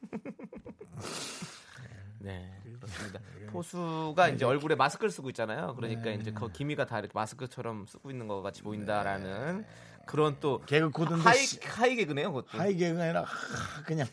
[2.20, 2.52] 네.
[2.80, 3.20] 그렇습니다.
[3.50, 5.74] 포수가 이제 얼굴에 마스크를 쓰고 있잖아요.
[5.76, 9.64] 그러니까 이제 그 기미가 다 이렇게 마스크처럼 쓰고 있는 것 같이 보인다라는
[10.06, 12.58] 그런 또 개그 코드인데 high, 시- high 개그네요, 그것도.
[12.58, 14.06] high 개그가 아니라 하, 그냥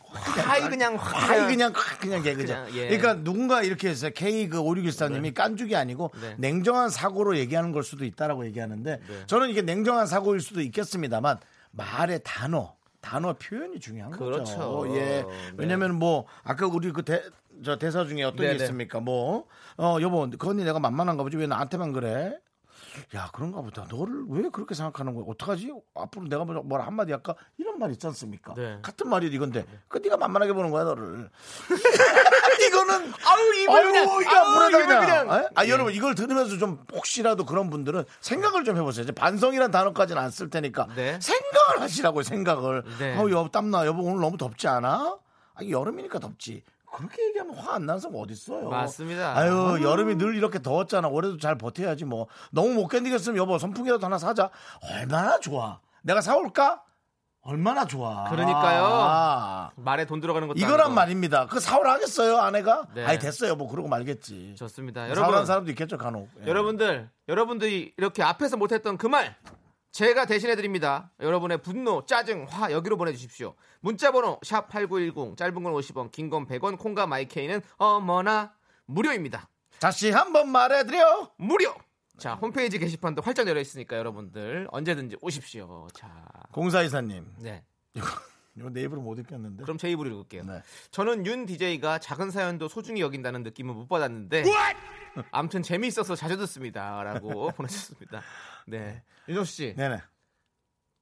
[0.43, 2.53] high 그냥 확 high 그냥 확 그냥 개그죠.
[2.53, 2.87] 그냥, 예.
[2.87, 6.35] 그러니까 누군가 이렇게 해서 K 그 5614님이 깐죽이 아니고 네.
[6.39, 9.23] 냉정한 사고로 얘기하는 걸 수도 있다라고 얘기하는데 네.
[9.27, 11.37] 저는 이게 냉정한 사고일 수도 있겠습니다만
[11.71, 14.55] 말의 단어 단어 표현이 중요한 그렇죠.
[14.57, 14.95] 거죠.
[14.95, 15.21] 예.
[15.21, 15.25] 네.
[15.57, 17.21] 왜냐면 뭐 아까 우리 그 대,
[17.63, 18.63] 저 대사 중에 어떤 게 네네.
[18.63, 18.99] 있습니까?
[18.99, 19.45] 뭐
[19.77, 22.37] 어 여보 그 언니 내가 만만한가 보지 왜 나한테만 그래?
[23.15, 23.85] 야 그런가 보다.
[23.89, 25.25] 너를 왜 그렇게 생각하는 거야?
[25.27, 25.71] 어떡하지?
[25.95, 27.35] 앞으로 내가 뭐- 뭐라 한마디 할까?
[27.57, 28.53] 이런 말 있지 않습니까?
[28.55, 28.79] 네.
[28.81, 31.29] 같은 말이 이건데 그 네가 만만하게 보는 거야 너를.
[32.67, 37.45] 이거는 아유 입을 아유, 그냥 앞으로 입을 그냥 아, 아 여러분 이걸 들으면서 좀 혹시라도
[37.45, 39.03] 그런 분들은 생각을 좀 해보세요.
[39.03, 41.19] 이제 반성이란 단어까지는 안 쓸 테니까 네.
[41.21, 42.23] 생각을 하시라고요.
[42.23, 42.83] 생각을.
[42.99, 43.15] 네.
[43.15, 45.17] 아우 여보 땀나 여보 오늘 너무 덥지 않아?
[45.55, 46.63] 아 여름이니까 덥지.
[46.93, 48.69] 그렇게 얘기하면 화 안 나는 사람 어디 있어요?
[48.69, 49.35] 맞습니다.
[49.35, 51.07] 아유 여름이 늘 이렇게 더웠잖아.
[51.07, 52.27] 올해도 잘 버텨야지 뭐.
[52.51, 54.49] 너무 못 견디겠으면 여보 선풍기라도 하나 사자.
[54.91, 55.79] 얼마나 좋아.
[56.03, 56.83] 내가 사올까?
[57.45, 58.29] 얼마나 좋아.
[58.29, 58.83] 그러니까요.
[58.85, 59.71] 아.
[59.75, 60.93] 말에 돈 들어가는 것도 이거란 아니고.
[60.95, 61.47] 말입니다.
[61.47, 62.87] 그 사오라 하겠어요, 아내가?
[62.95, 63.03] 네.
[63.05, 63.55] 아니, 됐어요.
[63.57, 64.55] 뭐, 그러고 말겠지.
[64.55, 65.09] 좋습니다.
[65.09, 66.29] 여러분 사람도 있겠죠, 간혹.
[66.41, 66.47] 예.
[66.47, 69.35] 여러분들 여러분들이 이렇게 앞에서 못 했던 그 말
[69.93, 71.11] 제가 대신해 드립니다.
[71.19, 73.53] 여러분의 분노, 짜증, 화 여기로 보내주십시오.
[73.81, 78.53] 문자번호 샵 #8910 짧은 건 50원, 긴 건 100원, 콩과 마이케이는 어머나
[78.85, 79.47] 무료입니다.
[79.79, 81.31] 다시 한번 말해드려.
[81.37, 81.75] 무료.
[82.17, 85.87] 자 홈페이지 게시판도 활짝 열려 있으니까 여러분들 언제든지 오십시오.
[85.93, 86.09] 자,
[86.51, 87.25] 공사이사님.
[87.39, 87.63] 네.
[87.93, 88.07] 이거,
[88.55, 89.61] 이거 내 입으로 못 읽겠는데.
[89.63, 90.43] 그럼 제 입으로 읽을게요.
[90.43, 90.63] 네.
[90.89, 94.43] 저는 윤 DJ가 작은 사연도 소중히 여긴다는 느낌을 못 받았는데
[95.29, 98.21] 아무튼 재미있어서 자주 듣습니다라고 보내주셨습니다.
[98.67, 100.01] 네, 윤정 씨, 네네.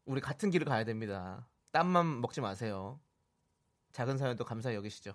[0.06, 1.48] 우리 같은 길을 가야 됩니다.
[1.72, 3.00] 딴맘 먹지 마세요.
[3.94, 5.14] 작은 사연도 감사히 여기시죠.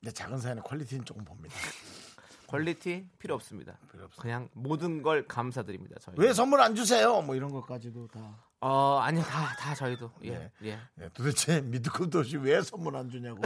[0.00, 1.54] 근데 작은 사연의 퀄리티는 조금 봅니다.
[2.46, 3.76] 퀄리티 필요 없습니다.
[3.90, 4.22] 필요 없어요.
[4.22, 5.96] 그냥 모든 걸 감사드립니다.
[6.00, 6.14] 저희.
[6.18, 7.20] 왜 선물 안 주세요?
[7.22, 8.46] 뭐 이런 것까지도 다.
[8.60, 10.52] 어 아니 다다 저희도 예 네.
[10.62, 10.78] 예.
[10.94, 13.42] 네, 도대체 밑도 끝도 없이 왜 선물 안 주냐고.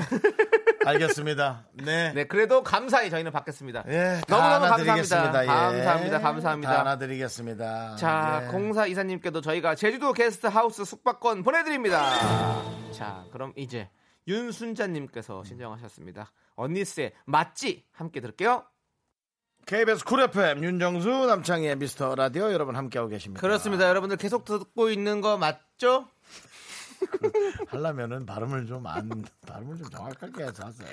[0.90, 1.66] 알겠습니다.
[1.74, 2.12] 네.
[2.12, 3.84] 네 그래도 감사히 저희는 받겠습니다.
[3.88, 4.66] 예, 다 너무너무.
[4.66, 5.42] 감사합니다.
[5.42, 5.46] 예.
[5.46, 6.20] 감사합니다.
[6.20, 6.72] 감사합니다.
[6.72, 7.96] 다 안아드리겠습니다.
[7.96, 8.48] 자, 예.
[8.50, 12.10] 공사 이사님께도 저희가 제주도 게스트 하우스 숙박권 보내드립니다.
[12.92, 13.88] 자, 그럼 이제
[14.28, 16.32] 윤순자님께서 신청하셨습니다.
[16.56, 18.64] 언니스의 맞지 함께 들을게요.
[19.66, 23.40] KBS 쿨 FM 윤정수 남창희의 미스터 라디오 여러분 함께하고 계십니다.
[23.40, 23.88] 그렇습니다.
[23.88, 26.08] 여러분들 계속 듣고 있는 거 맞죠?
[27.68, 29.08] 하려면은 발음을 좀 안
[29.46, 30.88] 발음을 좀 정확하게 해서 하세요.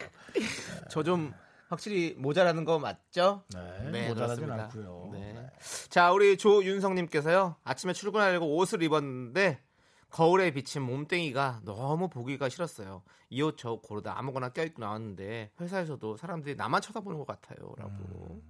[0.90, 1.34] 저좀
[1.70, 3.44] 확실히 모자라는 거 맞죠?
[3.92, 5.10] 네, 모자라진 않고요.
[5.14, 5.34] 네.
[5.34, 5.50] 네.
[5.90, 7.56] 자, 우리 조윤성님께서요.
[7.64, 9.62] 아침에 출근하려고 옷을 입었는데
[10.10, 13.04] 거울에 비친 몸뚱이가 너무 보기가 싫었어요.
[13.30, 17.92] 이 옷저옷 고르다 아무거나 껴입고 나왔는데 회사에서도 사람들이 나만 쳐다보는 것 같아요.라고.
[18.32, 18.42] 음.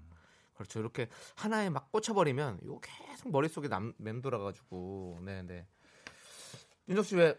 [0.53, 0.79] 그렇죠.
[0.79, 5.19] 이렇게 하나에 막 꽂혀버리면 이거 계속 머릿속에 남, 맴돌아가지고.
[5.23, 5.65] 네네.
[6.89, 7.35] 윤석 씨왜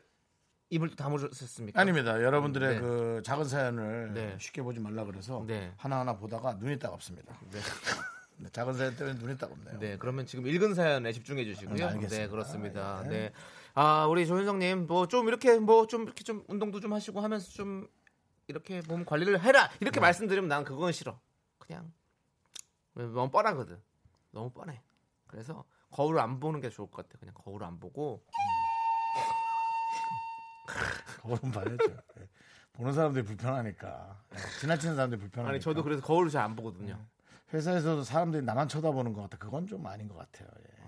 [0.70, 1.80] 입을 또 다물으셨습니까?
[1.80, 2.22] 아닙니다.
[2.22, 2.80] 여러분들의 네.
[2.80, 4.36] 그 작은 사연을 네.
[4.38, 5.72] 쉽게 보지 말라 그래서 네.
[5.76, 7.38] 하나하나 보다가 눈이 따갑습니다.
[7.50, 7.58] 네.
[8.40, 9.78] 네, 작은 사연 때문에 눈이 따갑네요.
[9.80, 11.74] 네, 그러면 지금 읽은 사연에 집중해 주시고요.
[11.74, 12.16] 네, 알겠습니다.
[12.16, 13.02] 네, 그렇습니다.
[13.06, 13.08] 예.
[13.08, 13.32] 네.
[13.74, 17.88] 아, 우리 조현성님, 뭐 좀 이렇게 뭐 좀 이렇게 좀 운동도 좀 하시고 하면서 좀
[18.46, 20.00] 이렇게 몸 관리를 해라 이렇게 네.
[20.00, 21.18] 말씀드리면 난 그건 싫어.
[21.58, 21.90] 그냥
[22.94, 23.76] 너무 뻔하거든.
[24.30, 24.80] 너무 뻔해.
[25.26, 27.18] 그래서 거울을 안 보는 게 좋을 것 같아.
[27.18, 28.22] 그냥 거울을 안 보고
[31.28, 31.76] 거울은 봐야죠.
[32.16, 32.28] 네.
[32.72, 35.50] 보는 사람들이 불편하니까 네, 지나치는 사람들이 불편하니까.
[35.52, 36.98] 아니 저도 그래서 거울을 잘 안 보거든요.
[37.52, 39.36] 회사에서도 사람들이 나만 쳐다보는 것 같아.
[39.38, 40.48] 그건 좀 아닌 것 같아요.
[40.60, 40.78] 예.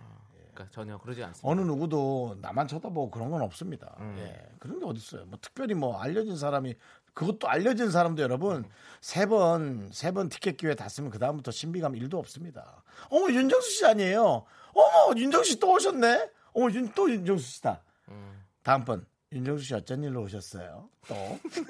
[0.52, 1.48] 그러니까 전혀 그러지 않습니다.
[1.48, 3.96] 어느 누구도 나만 쳐다보고 그런 건 없습니다.
[4.00, 4.16] 음.
[4.18, 4.46] 예.
[4.58, 5.24] 그런 게 어디 있어요?
[5.26, 6.74] 뭐 특별히 뭐 알려진 사람이
[7.14, 8.64] 그것도 알려진 사람도 여러분
[9.00, 12.82] 세 번 세 번 티켓 기회 다 쓰면 그 다음부터 신비감 1도 없습니다.
[13.08, 14.44] 어머 윤정수 씨 아니에요?
[14.74, 16.30] 어머 윤정수 씨 또 오셨네?
[16.52, 17.80] 어머 윤, 또 윤정수 씨다.
[18.10, 18.44] 음.
[18.62, 20.88] 다음번 윤정수 씨 어쩐 일로 오셨어요?
[21.06, 21.14] 또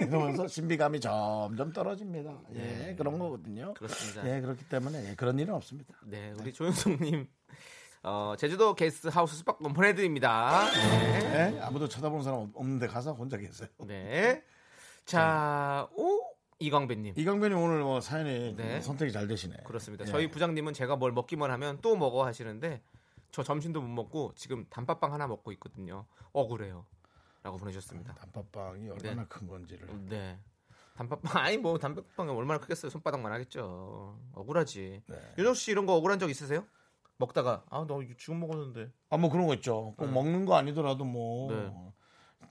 [0.01, 2.39] 이러면서 신비감이 점점 떨어집니다.
[2.55, 3.67] 예, 그런 거거든요.
[3.67, 3.75] 네.
[3.75, 4.35] 그렇습니다.
[4.37, 5.95] 예, 그렇기 때문에 예, 그런 일은 없습니다.
[6.07, 7.29] 네, 우리 조현성님
[8.03, 10.71] 어, 제주도 게스트 하우스 숙박권 보내드립니다.
[10.71, 11.55] 네.
[11.57, 13.69] 예, 아무도 쳐다보는 사람 없- 없는데 가서 혼자 계세요.
[13.87, 14.43] 네.
[15.05, 16.19] 자, 오
[16.61, 17.13] 이광배님.
[17.19, 18.81] 이강변이 오늘 뭐 사연이 네.
[18.81, 19.57] 선택이 잘 되시네.
[19.67, 20.07] 그렇습니다.
[20.07, 20.11] 예.
[20.11, 22.81] 저희 부장님은 제가 뭘 먹기만 하면 또 먹어 하시는데
[23.33, 26.07] 저 점심도 못 먹고 지금 단팥빵 하나 먹고 있거든요.
[26.33, 26.87] 억울해요.
[27.43, 28.15] 라고 보내주셨습니다.
[28.15, 29.89] 단팥빵이 얼마나 큰 건지를.
[30.09, 30.39] 네.
[30.97, 32.91] 단팥빵 아니 뭐 단팥빵이 얼마나 크겠어요.
[32.91, 34.19] 손바닥만 하겠죠.
[34.35, 35.03] 억울하지.
[35.07, 35.17] 네.
[35.39, 36.65] 윤호 씨 이런 거 억울한 적 있으세요?
[37.17, 38.91] 먹다가 아너 지금 먹었는데.
[39.11, 39.95] 아 뭐 그런 거 있죠.
[39.97, 40.13] 꼭 네.
[40.13, 41.51] 먹는 거 아니더라도 뭐.
[41.53, 41.75] 네.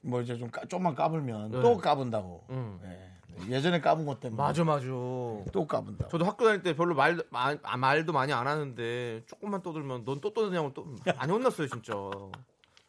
[0.01, 1.61] 뭐 이제 좀 까, 좀만 까불면 네.
[1.61, 2.45] 또 까분다고.
[2.49, 2.79] 음.
[2.83, 3.09] 예.
[3.55, 4.85] 예전에 까분 것 때문에 맞아 맞아.
[4.87, 6.09] 또 까분다고.
[6.09, 10.19] 저도 학교 다닐 때 별로 말, 마- 아, 말도 많이 안 하는데 조금만 떠들면 넌
[10.19, 11.93] 또 떠드냐고 또 많이 혼났어요 진짜.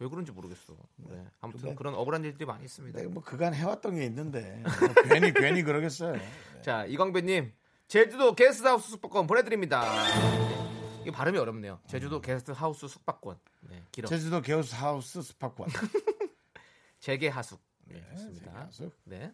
[0.00, 0.74] 왜 그런지 모르겠어.
[0.96, 1.24] 네.
[1.40, 1.74] 아무튼 네.
[1.74, 2.98] 그런 억울한 일들이 많이 있습니다.
[2.98, 6.12] 내가 뭐 그간 해왔던 게 있는데 뭐 괜히 괜히 그러겠어요.
[6.14, 6.28] 네.
[6.62, 7.52] 자 이광배님
[7.86, 9.82] 제주도 게스트하우스 숙박권 보내드립니다.
[9.82, 11.00] 네.
[11.02, 11.80] 이게 발음이 어렵네요.
[11.86, 13.38] 제주도 게스트하우스 숙박권.
[13.68, 14.08] 네, 길어.
[14.08, 15.68] 제주도 게우스 하우스 스파권.
[17.00, 17.60] 재개하숙.
[17.86, 18.44] 네, 좋습니다.
[18.46, 18.96] 재개하숙.
[19.04, 19.32] 네.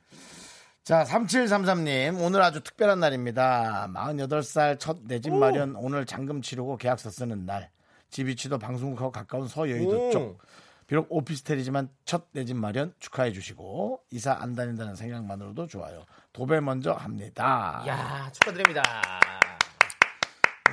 [0.84, 3.88] 자, 3733님, 오늘 아주 특별한 날입니다.
[3.92, 7.70] 48살 첫 내 집 마련, 오늘 잔금 치르고 계약서 쓰는 날.
[8.16, 10.10] 집 위치도 방송국하고 가까운 서여의도 오.
[10.10, 10.38] 쪽.
[10.86, 16.06] 비록 오피스텔이지만 첫 내 집 마련 축하해 주시고 이사 안 다닌다는 생각만으로도 좋아요.
[16.32, 17.84] 도배 먼저 합니다.
[17.86, 18.82] 야 축하드립니다.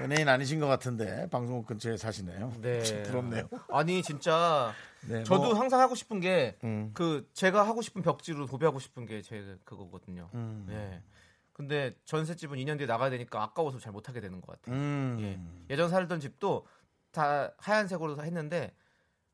[0.02, 2.54] 연예인 아니신 것 같은데 방송국 근처에 사시네요.
[2.62, 2.80] 네.
[3.04, 3.50] 부럽네요.
[3.74, 4.72] 아니 진짜
[5.10, 6.94] 네, 저도 뭐, 항상 하고 싶은 게그 음.
[7.34, 10.30] 제가 하고 싶은 벽지로 도배하고 싶은 게 제 그거거든요.
[10.34, 10.66] 음.
[10.70, 11.02] 예.
[11.52, 14.76] 근데 전셋집은 2년 뒤에 나가야 되니까 아까워서 잘 못하게 되는 것 같아요.
[14.80, 15.18] 음.
[15.20, 15.74] 예.
[15.74, 16.66] 예전 살던 집도
[17.14, 18.76] 다 하얀색으로 했는데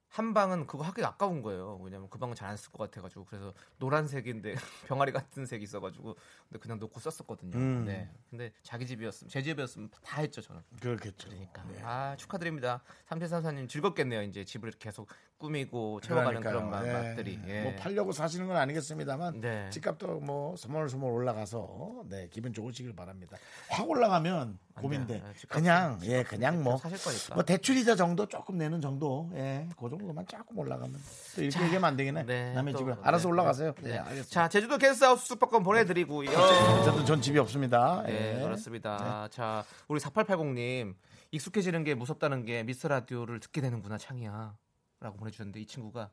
[0.09, 1.77] 한 방은 그거 하기 아까운 거예요.
[1.83, 4.55] 왜냐면 그 방은 잘 안 쓸 것 같아가지고 그래서 노란색인데
[4.87, 6.15] 병아리 같은 색이 있어가지고
[6.47, 7.55] 근데 그냥 놓고 썼었거든요.
[7.57, 7.85] 음.
[7.85, 8.09] 네.
[8.29, 10.61] 근데 자기 집이었으면 제 집이었으면 다 했죠 저는.
[10.81, 11.29] 그렇겠죠.
[11.29, 11.81] 그러니까 네.
[11.83, 12.81] 아 축하드립니다.
[13.05, 14.23] 삼칠삼사님 즐겁겠네요.
[14.23, 15.09] 이제 집을 계속
[15.39, 17.03] 꾸미고 채워가는 그런 맛, 그러니까요.
[17.03, 17.07] 예.
[17.09, 17.39] 맛들이.
[17.47, 17.61] 예.
[17.63, 19.69] 뭐 팔려고 사시는 건 아니겠습니다만 네.
[19.71, 23.37] 집값도 뭐 소몰소몰 올라가서 네 기분 좋으시길 바랍니다.
[23.69, 25.23] 확 올라가면 고민돼.
[25.25, 27.35] 아, 집값은- 그냥 예 그냥 뭐 사실 거니까.
[27.35, 30.99] 뭐 대출 이자 정도 조금 내는 정도 예그 정도만 조금 올라가면
[31.35, 32.23] 또 이렇게 얘기하면 안 되겠네.
[32.25, 33.31] 네, 남의 또, 집에 네, 알아서 네.
[33.31, 33.73] 올라가세요.
[33.81, 33.89] 네.
[33.91, 34.29] 네, 알겠습니다.
[34.29, 36.29] 자 제주도 게스트하우스 숙박권 보내드리고요.
[36.29, 38.03] 어쨌든 전 집이 없습니다.
[38.05, 38.43] 네, 예.
[38.43, 39.27] 그렇습니다.
[39.31, 40.95] 자, 우리 4880님
[41.31, 44.53] 익숙해지는 게 무섭다는 게 미스터 라디오를 듣게 되는구나 창이야.
[44.99, 46.09] 라고 보내주셨는데 이 친구가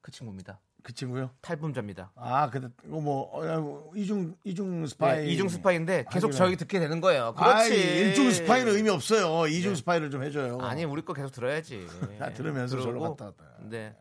[0.00, 0.60] 그 친구입니다.
[0.82, 1.30] 그 친구요?
[1.40, 2.12] 탈북자입니다.
[2.14, 6.32] 아 근데 이거 뭐 어, 이중 이중 스파이 네, 이중 스파이인데 계속 하기는.
[6.32, 7.34] 저희 듣게 되는 거예요.
[7.36, 7.74] 아이, 그렇지.
[8.00, 9.48] 일중 스파이는 의미 없어요.
[9.48, 10.58] 이중 스파이를 좀 해줘요.
[10.60, 11.86] 아니 우리 거 계속 들어야지.
[12.18, 13.44] 다 들으면서 저로 갔다 왔다.
[13.62, 13.96] 네.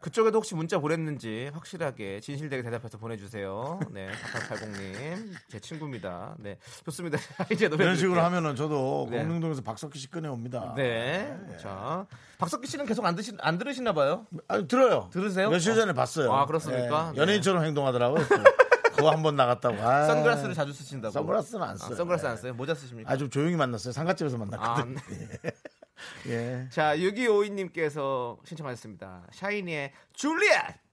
[0.00, 3.80] 그쪽에도 혹시 문자 보냈는지 확실하게 진실되게 대답해서 보내주세요.
[3.90, 6.36] 네, 4880님 제 친구입니다.
[6.38, 7.18] 네, 좋습니다.
[7.50, 8.20] 이제 노래 이런 식으로.
[8.22, 9.18] 하면은 저도 네.
[9.18, 10.72] 공릉동에서 박석기 씨 꺼내 옵니다.
[10.76, 12.06] 네, 자
[12.38, 14.26] 박석기 씨는 계속 안 드시 안 들으시나 봐요.
[14.46, 15.08] 아니, 들어요.
[15.12, 15.50] 들으세요?
[15.50, 16.32] 며칠 전에 봤어요.
[16.32, 17.12] 아, 그렇습니까?
[17.16, 18.26] 예, 연예인처럼 행동하더라고요.
[18.28, 18.36] 또.
[18.98, 19.80] 그거 한 번 나갔다고.
[19.80, 21.12] 아, 선글라스를 자주 쓰신다고.
[21.12, 21.94] 선글라스는 안 아, 써요.
[21.94, 22.28] 선글라스 네.
[22.30, 22.54] 안 써요?
[22.54, 23.12] 모자 쓰십니까?
[23.12, 23.92] 아주 조용히 만났어요.
[23.92, 24.98] 상가집에서 아, 만났거든요.
[25.08, 25.50] 네.
[26.26, 26.68] 예.
[26.70, 29.26] 자, 6252님께서 신청하셨습니다.
[29.32, 30.88] 샤이니의 줄리엣!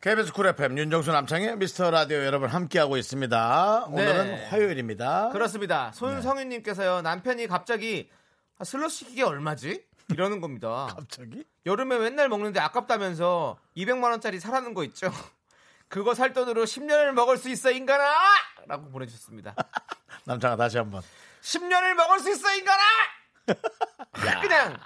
[0.00, 3.86] KBS 쿨 FM 윤정수 남창희의 미스터 라디오 여러분 함께하고 있습니다.
[3.88, 3.92] 네.
[3.92, 5.28] 오늘은 화요일입니다.
[5.30, 5.92] 그렇습니다.
[5.92, 8.10] 손성윤님께서요, 남편이 갑자기
[8.58, 9.84] 아, 슬러시 기계 얼마지?
[10.10, 10.88] 이러는 겁니다.
[10.96, 11.44] 갑자기?
[11.66, 15.08] 여름에 맨날 먹는데 아깝다면서 200만 원짜리 사라는 거 있죠?
[15.88, 18.04] 그거 살 돈으로 10년을 먹을 수 있어, 인간아!
[18.66, 19.54] 라고 보내주셨습니다.
[20.24, 21.02] 남창아 다시 한번.
[21.42, 22.82] 10년을 먹을 수 있어, 인간아!
[24.12, 24.76] 그냥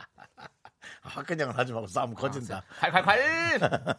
[1.03, 2.63] 화끈형을 하지 말고 싸움 커진다.
[2.81, 3.97] 콸콸콸!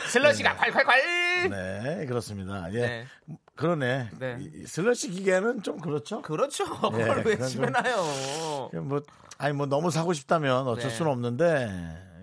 [0.08, 1.50] 슬러시가 콸콸콸!
[1.50, 2.72] 네, 그렇습니다.
[2.72, 2.80] 예.
[2.80, 3.06] 네.
[3.54, 4.10] 그러네.
[4.18, 4.38] 네.
[4.40, 6.22] 이 슬러시 기계는 좀 그렇죠.
[6.22, 6.64] 그렇죠.
[6.64, 8.70] 예, 그걸 왜 그건 집에 좀- 놔요?
[8.82, 9.02] 뭐
[9.38, 10.94] 아니 뭐 너무 사고 싶다면 어쩔 네.
[10.96, 11.44] 수는 없는데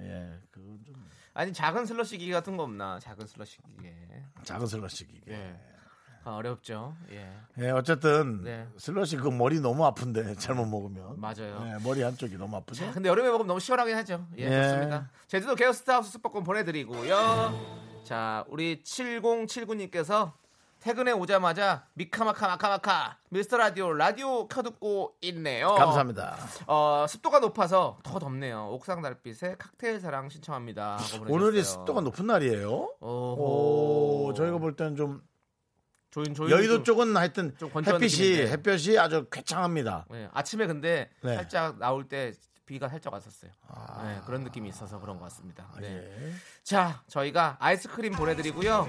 [0.04, 0.96] 예, 그건 좀
[1.36, 3.00] 아니 작은 슬러시 기계 같은 거 없나?
[3.00, 3.94] 작은 슬러시 기계.
[4.44, 5.56] 작은 슬러시 기계.
[6.26, 6.30] 예.
[6.30, 6.96] 아, 어렵죠.
[7.12, 7.32] 예.
[7.60, 8.68] 예, 어쨌든 네.
[8.78, 11.64] 슬러시 그 머리 너무 아픈데 잘못 먹으면 맞아요.
[11.68, 12.90] 예, 머리 한쪽이 너무 아프죠.
[12.94, 14.26] 근데 여름에 먹으면 너무 시원하긴 하죠.
[14.38, 14.64] 예, 예.
[14.64, 15.10] 좋습니다.
[15.28, 18.04] 제주도 게스트하우스 숙박권 보내드리고요.
[18.04, 20.34] 자, 우리 7079님께서
[20.84, 25.76] 퇴근에 오자마자 미카마카 마카마카 미스터 라디오 라디오 켜듣고 있네요.
[25.76, 26.36] 감사합니다.
[26.68, 28.68] 어, 습도가 높아서 더 덥네요.
[28.70, 30.98] 옥상 달빛에 칵테일 사랑 신청합니다.
[31.30, 32.96] 오늘이 습도가 높은 날이에요.
[33.00, 35.22] 오, 저희가 볼 때는 좀
[36.14, 37.90] 조인 조인 여의도 좀- 쪽은 하여튼 햇빛이
[38.30, 38.52] 느낌인데.
[38.52, 40.06] 햇볕이 아주 쾌창합니다.
[40.14, 41.34] 예, 아침에 근데 네.
[41.34, 42.32] 살짝 나올 때
[42.68, 43.50] 비가 살짝 왔었어요.
[43.68, 44.04] 아.
[44.06, 45.68] 네, 그런 느낌이 있어서 그런 것 같습니다.
[45.82, 45.88] 네.
[45.88, 46.32] 예.
[46.62, 48.88] 자, 저희가 아이스크림 보내드리고요.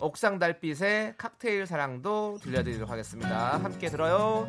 [0.00, 3.56] 옥상 달빛의 칵테일 사랑도 들려드리도록 하겠습니다.
[3.62, 4.48] 함께 들어요.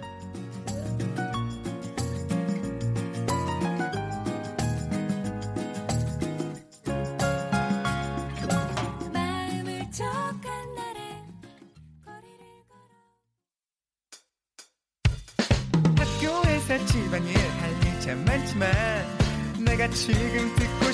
[19.93, 20.88] 지금 듣고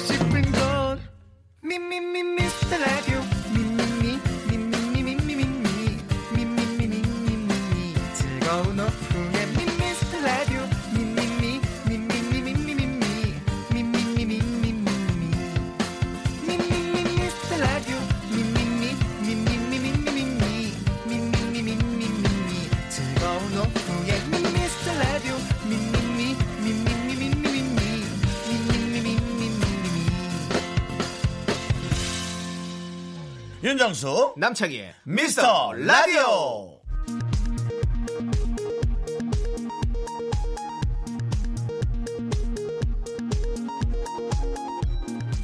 [33.85, 36.79] 윤정수 남창희의 미스터 라디오.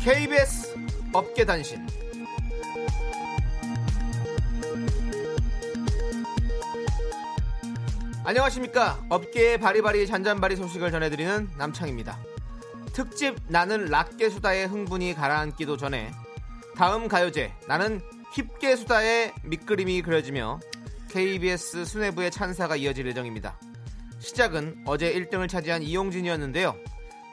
[0.04, 0.75] KBS
[1.13, 1.86] 업계 단신.
[8.23, 9.06] 안녕하십니까.
[9.10, 12.17] 업계의 바리바리 잔잔바리 소식을 전해드리는 남창입니다.
[12.93, 16.12] 특집 나는 락계 수다의 흥분이 가라앉기도 전에
[16.75, 18.01] 다음 가요제 나는
[18.34, 20.62] 힙개수다의 밑그림이 그려지며
[21.10, 23.60] KBS 수뇌부의 찬사가 이어질 예정입니다.
[24.20, 26.76] 시작은 어제 1등을 차지한 이용진이었는데요.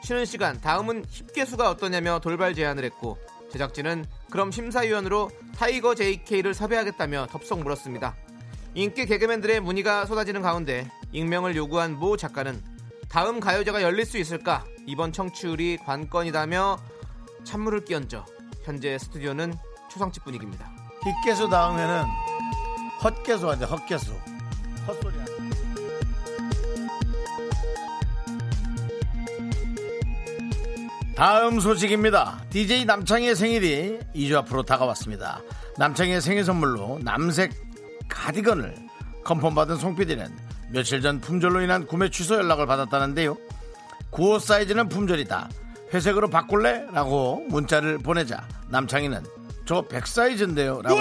[0.03, 3.17] 쉬는 시간 다음은 힙개수가 어떠냐며 돌발 제안을 했고
[3.49, 8.15] 제작진은 그럼 심사위원으로 타이거 JK를 섭외하겠다며 덥석 물었습니다.
[8.75, 12.61] 인기 개그맨들의 문의가 쏟아지는 가운데 익명을 요구한 모 작가는
[13.07, 16.77] 다음 가요제가 열릴 수 있을까 이번 청취율이 관건이다며
[17.45, 18.25] 찬물을 끼얹어
[18.63, 19.53] 현재 스튜디오는
[19.89, 20.78] 초상집 분위기입니다.
[21.03, 22.03] 힙개수 다음에는
[23.03, 24.13] 헛개수 하죠 헛개수
[24.87, 25.29] 헛소리 하죠.
[31.15, 32.45] 다음 소식입니다.
[32.49, 35.41] DJ 남창희의 생일이 2주 앞으로 다가왔습니다.
[35.77, 37.51] 남창희의 생일 선물로 남색
[38.07, 38.75] 가디건을
[39.25, 40.33] 컨펌받은 송PD는
[40.71, 43.37] 며칠 전 품절로 인한 구매 취소 연락을 받았다는데요.
[44.11, 45.49] 95 사이즈는 품절이다.
[45.93, 46.85] 회색으로 바꿀래?
[46.93, 49.23] 라고 문자를 보내자 남창희는
[49.69, 50.81] 저 100 사이즈인데요.
[50.81, 50.97] 라고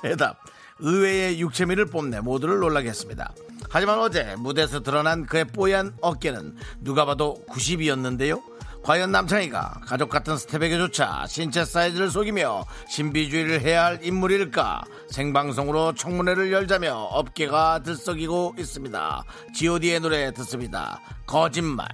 [0.00, 0.38] 대답.
[0.78, 3.34] 의외의 육체미를 뽐내 모두를 놀라게 했습니다.
[3.68, 8.42] 하지만 어제 무대에서 드러난 그의 뽀얀 어깨는 누가 봐도 90이었는데요.
[8.82, 14.84] 과연 남창희가 가족 같은 스텝에게조차 신체 사이즈를 속이며 신비주의를 해야 할 인물일까?
[15.10, 19.22] 생방송으로 청문회를 열자며 업계가 들썩이고 있습니다.
[19.54, 21.02] god의 노래 듣습니다.
[21.26, 21.86] 거짓말.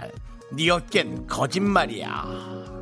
[0.52, 2.81] 네 어깬 거짓말이야.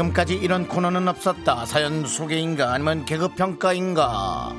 [0.00, 1.66] 지금까지 이런 코너는 없었다.
[1.66, 4.54] 사연 소개인가 아니면 개그평가인가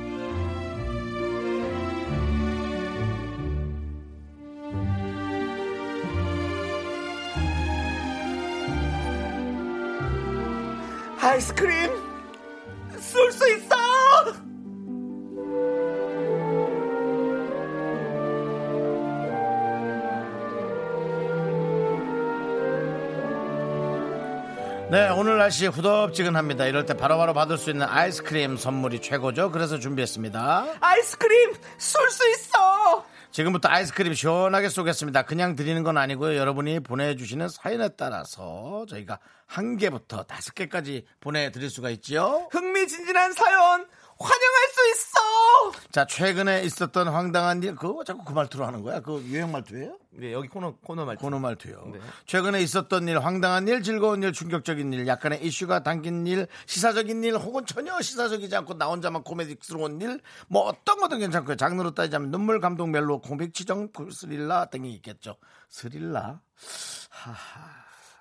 [25.52, 31.52] 날씨 후덥지근합니다 이럴 때 바로 바로 받을 수 있는 아이스크림 선물이 최고죠 그래서 준비했습니다 아이스크림
[31.76, 33.04] 쏠 수 있어!
[33.32, 35.22] 지금부터 아이스크림 시원하게 쏘겠습니다.
[35.22, 36.36] 그냥 드리는 건 아니고요.
[36.36, 42.46] 여러분이 보내주시는 사연에 따라서 저희가 한 개부터 다섯 개까지 보내드릴 수가 있지요.
[42.50, 43.86] 흥미진진한 사연
[44.22, 45.90] 환영할 수 있어!
[45.90, 49.00] 자, 최근에 있었던 황당한 일, 그거 자꾸 그 말투로 하는 거야?
[49.00, 49.98] 그 유행 말투예요?
[50.10, 51.22] 네, 여기 코너 코너 말투.
[51.22, 51.90] 코너 말투요.
[51.92, 52.00] 네.
[52.26, 57.36] 최근에 있었던 일, 황당한 일, 즐거운 일, 충격적인 일, 약간의 이슈가 담긴 일, 시사적인 일,
[57.36, 61.56] 혹은 전혀 시사적이지 않고 나 혼자만 코미딕스러운 일, 뭐 어떤 거든 괜찮고요.
[61.56, 65.36] 장르로 따지자면 눈물, 감동, 멜로, 코믹, 치정, 스릴라 등이 있겠죠.
[65.68, 66.40] 스릴라?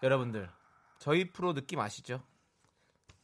[0.03, 0.49] 여러분들
[0.99, 2.21] 저희 프로 느낌 아시죠?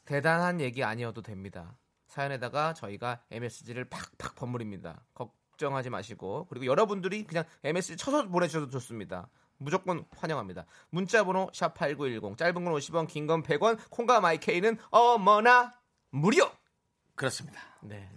[0.05, 1.75] 대단한 얘기 아니어도 됩니다.
[2.17, 5.05] 사연에다가 저희가 MSG를 팍팍 버무립니다.
[5.13, 9.29] 걱정하지 마시고 그리고 여러분들이 그냥 MSG 쳐서 보내주셔도 좋습니다.
[9.57, 10.65] 무조건 환영합니다.
[10.89, 16.49] 문자번호 샵 #8910 짧은 건 50원, 긴 건 100원, 콩과 마이케이는 어머나 무료.
[17.15, 17.59] 그렇습니다.
[17.81, 18.09] 네.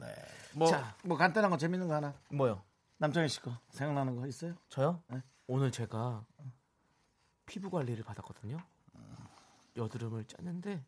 [0.55, 0.97] 뭐, 자.
[1.05, 2.15] 뭐 간단한 거 재밌는 거 하나?
[2.31, 2.63] 뭐요?
[2.99, 4.55] 남정희 씨 거 생각나는 거 있어요?
[4.69, 5.03] 저요?
[5.09, 5.23] 네.
[5.47, 6.25] 오늘 제가
[7.45, 8.59] 피부 관리를 받았거든요.
[9.77, 10.85] 여드름을 짰는데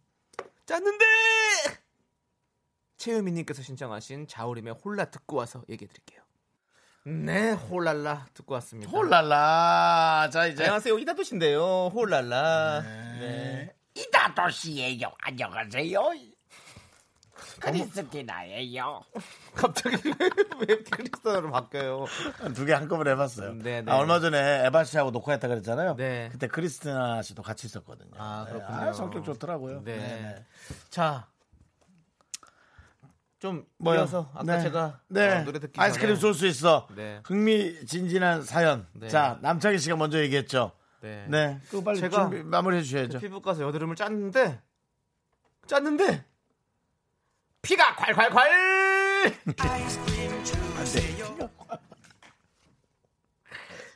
[0.66, 1.04] 짰는데
[3.06, 6.22] 최유미님께서 신청하신 자우림의 홀라 듣고 와서 얘기해 드릴게요.
[7.04, 8.92] 네, 홀랄라 듣고 왔습니다.
[8.92, 10.30] 홀랄라.
[10.32, 10.62] 자, 이제.
[10.62, 11.88] 안녕하세요, 이다도신데요.
[11.92, 12.80] 홀랄라.
[13.18, 13.74] 네.
[13.94, 15.10] 이다도시예요.
[15.18, 16.00] 안녕하세요.
[17.58, 19.02] 크리스티나예요.
[19.54, 19.96] 갑자기
[20.68, 22.06] 왜 크리스타로 바뀌어요?
[22.54, 23.54] 두 개 한꺼번에 해봤어요.
[23.54, 23.90] 네, 네.
[23.90, 25.96] 아, 얼마 전에 에바 씨하고 녹화했다 그랬잖아요.
[25.96, 26.28] 네.
[26.30, 28.10] 그때 크리스티나 씨도 같이 있었거든요.
[28.16, 28.78] 아, 네, 그렇군요.
[28.78, 29.82] 아, 성격 좋더라고요.
[29.82, 29.96] 네.
[29.96, 30.44] 네, 네.
[30.88, 31.26] 자,
[33.42, 33.98] 좀 뭐요?
[33.98, 34.62] 이어서 아까 네.
[34.62, 35.38] 제가 네.
[35.40, 36.86] 어, 노래 듣기 아이스크림 쏠 수 있어.
[36.94, 37.20] 네.
[37.24, 38.86] 흥미진진한 사연.
[38.92, 39.08] 네.
[39.08, 40.70] 자, 남창희 씨가 먼저 얘기했죠.
[41.00, 41.26] 네.
[41.28, 41.58] 네.
[41.84, 43.18] 빨리 제가 준비, 마무리해 주셔야죠.
[43.18, 44.60] 피부과서 여드름을 짰는데
[45.66, 46.24] 짰는데
[47.62, 49.34] 피가 콸콸콸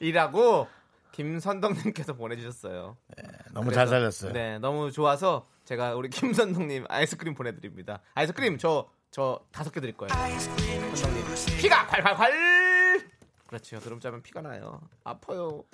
[0.00, 0.66] 이라고
[1.12, 2.96] 김선덕님께서 보내주셨어요.
[3.52, 4.32] 너무 그래서- 잘 살렸어요.
[4.32, 8.00] 네, 너무 좋아서 제가 우리 김선덕님 아이스크림 보내드립니다.
[8.14, 10.12] 아이스크림 저 저 다섯 개 드릴 거예요.
[11.58, 13.06] 피가 콸콸콸.
[13.46, 13.76] 그렇죠.
[13.76, 14.80] 여드름 짜면 피가 나요.
[15.04, 15.64] 아파요.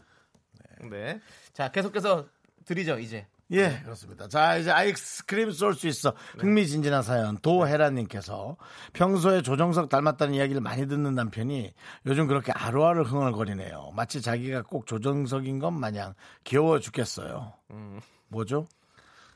[0.90, 1.20] 네.
[1.52, 2.26] 자 계속해서
[2.64, 3.26] 드리죠 이제.
[3.50, 4.28] 예, 그렇습니다.
[4.28, 6.12] 자, 이제 아이스크림 쏠 수 있어.
[6.36, 6.40] 네.
[6.40, 7.36] 흥미진진한 사연.
[7.38, 8.56] 도혜라님께서
[8.94, 11.74] 평소에 조정석 닮았다는 이야기를 많이 듣는 남편이
[12.06, 13.90] 요즘 그렇게 아루아를 흥얼거리네요.
[13.94, 16.14] 마치 자기가 꼭 조정석인 것 마냥
[16.44, 17.52] 귀여워 죽겠어요.
[17.72, 18.00] 음.
[18.28, 18.66] 뭐죠?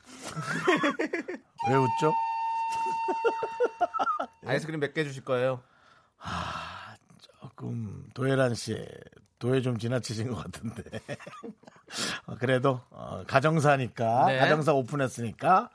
[1.69, 2.11] 왜 웃죠?
[4.45, 5.61] 아이스크림 몇 개 주실 거예요?
[7.41, 8.77] 조금 도혜란 씨
[9.39, 10.83] 도혜 좀 지나치신 것 같은데
[12.25, 14.37] 어, 그래도 어, 가정사니까 네.
[14.39, 15.69] 가정사 오픈했으니까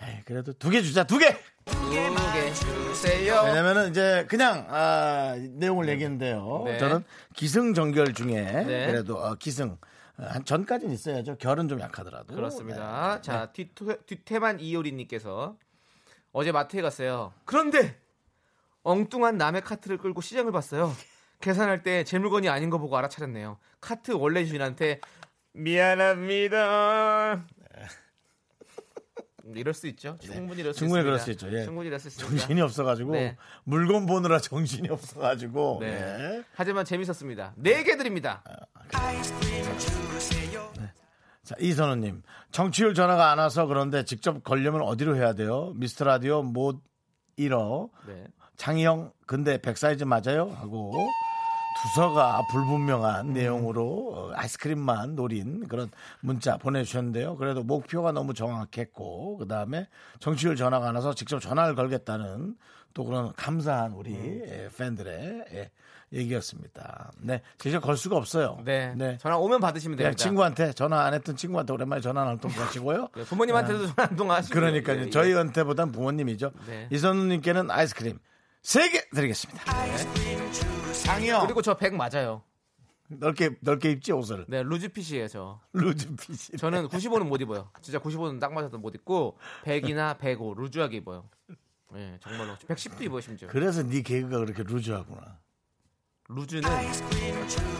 [0.00, 1.36] 에이, 그래도 두 개 주자 두 개.
[1.66, 1.90] 두
[2.32, 3.42] 개 주세요.
[3.44, 6.62] 왜냐면은 이제 그냥 아, 내용을 얘기했는데요.
[6.66, 6.78] 네.
[6.78, 8.86] 저는 기승전결 중에 네.
[8.86, 9.76] 그래도 어, 기승
[10.18, 11.36] 어, 한 전까지는 있어야죠.
[11.38, 13.16] 결은 좀 약하더라도 그렇습니다.
[13.16, 13.22] 네.
[13.22, 15.56] 자, 뒤토, 뒤태만 이효리님께서
[16.38, 17.32] 어제 마트에 갔어요.
[17.44, 18.00] 그런데
[18.84, 20.94] 엉뚱한 남의 카트를 끌고 시장을 봤어요.
[21.40, 23.58] 계산할 때 제 물건이 아닌 거 보고 알아차렸네요.
[23.80, 25.00] 카트 원래 주인한테
[25.52, 27.44] 미안합니다.
[29.52, 30.16] 이럴 수 있죠.
[30.20, 30.86] 충분히 이럴 수 네.
[30.86, 31.02] 충분히 있습니다.
[31.02, 31.52] 그럴 수 있죠.
[31.58, 31.64] 예.
[31.64, 32.38] 충분히 이럴 수 있습니다.
[32.38, 33.36] 정신이 없어가지고 네.
[33.64, 35.90] 물건 보느라 정신이 없어가지고 네.
[35.90, 36.44] 네.
[36.54, 37.54] 하지만 재밌었습니다.
[37.56, 38.44] 네 개 드립니다.
[41.48, 45.72] 자, 이선우님, 청취율 전화가 안 와서 그런데 직접 걸려면 어디로 해야 돼요?
[45.76, 46.82] 미스터 라디오 못
[47.36, 47.88] 잃어.
[48.06, 48.26] 네.
[48.56, 50.50] 창희형, 근데 백사이즈 맞아요?
[50.54, 50.92] 하고
[51.80, 55.90] 두서가 불분명한 내용으로 어, 아이스크림만 노린 그런
[56.20, 57.36] 문자 보내주셨는데요.
[57.36, 59.88] 그래도 목표가 너무 정확했고, 그 다음에
[60.20, 62.56] 청취율 전화가 안 와서 직접 전화를 걸겠다는
[62.92, 65.70] 또 그런 감사한 우리 예, 팬들의 예,
[66.12, 67.12] 얘기였습니다.
[67.20, 68.58] 네, 직접 걸 수가 없어요.
[68.64, 68.94] 네.
[68.96, 69.18] 네.
[69.20, 70.16] 전화 오면 받으시면 됩니다.
[70.16, 73.08] 친구한테 전화 안 했던 친구한테 오랜만에 전화 한통 하시고요.
[73.14, 75.00] 네, 부모님한테도 전화 한통 하시고 그러니까요.
[75.00, 75.10] 예, 예.
[75.10, 76.52] 저희한테보단 부모님이죠.
[76.66, 76.88] 네.
[76.90, 78.18] 이선우님께는 아이스크림
[78.62, 79.62] 3개 드리겠습니다.
[81.04, 81.40] 장이요.
[81.42, 82.42] 그리고 저 100 맞아요.
[83.10, 84.44] 넓게, 넓게 입지 옷을.
[84.48, 85.60] 네, 루즈핏이에요, 저.
[85.72, 86.58] 루즈핏이.
[86.58, 87.70] 저는 95는 못 입어요.
[87.80, 91.24] 진짜 95는 딱 맞아도 못 입고 100이나 105 루즈하게 입어요.
[91.94, 93.48] 네, 정말로 110도 입어요 심지어.
[93.48, 95.38] 그래서 네 개그가 그렇게 루즈하구나.
[96.30, 96.68] 루즈는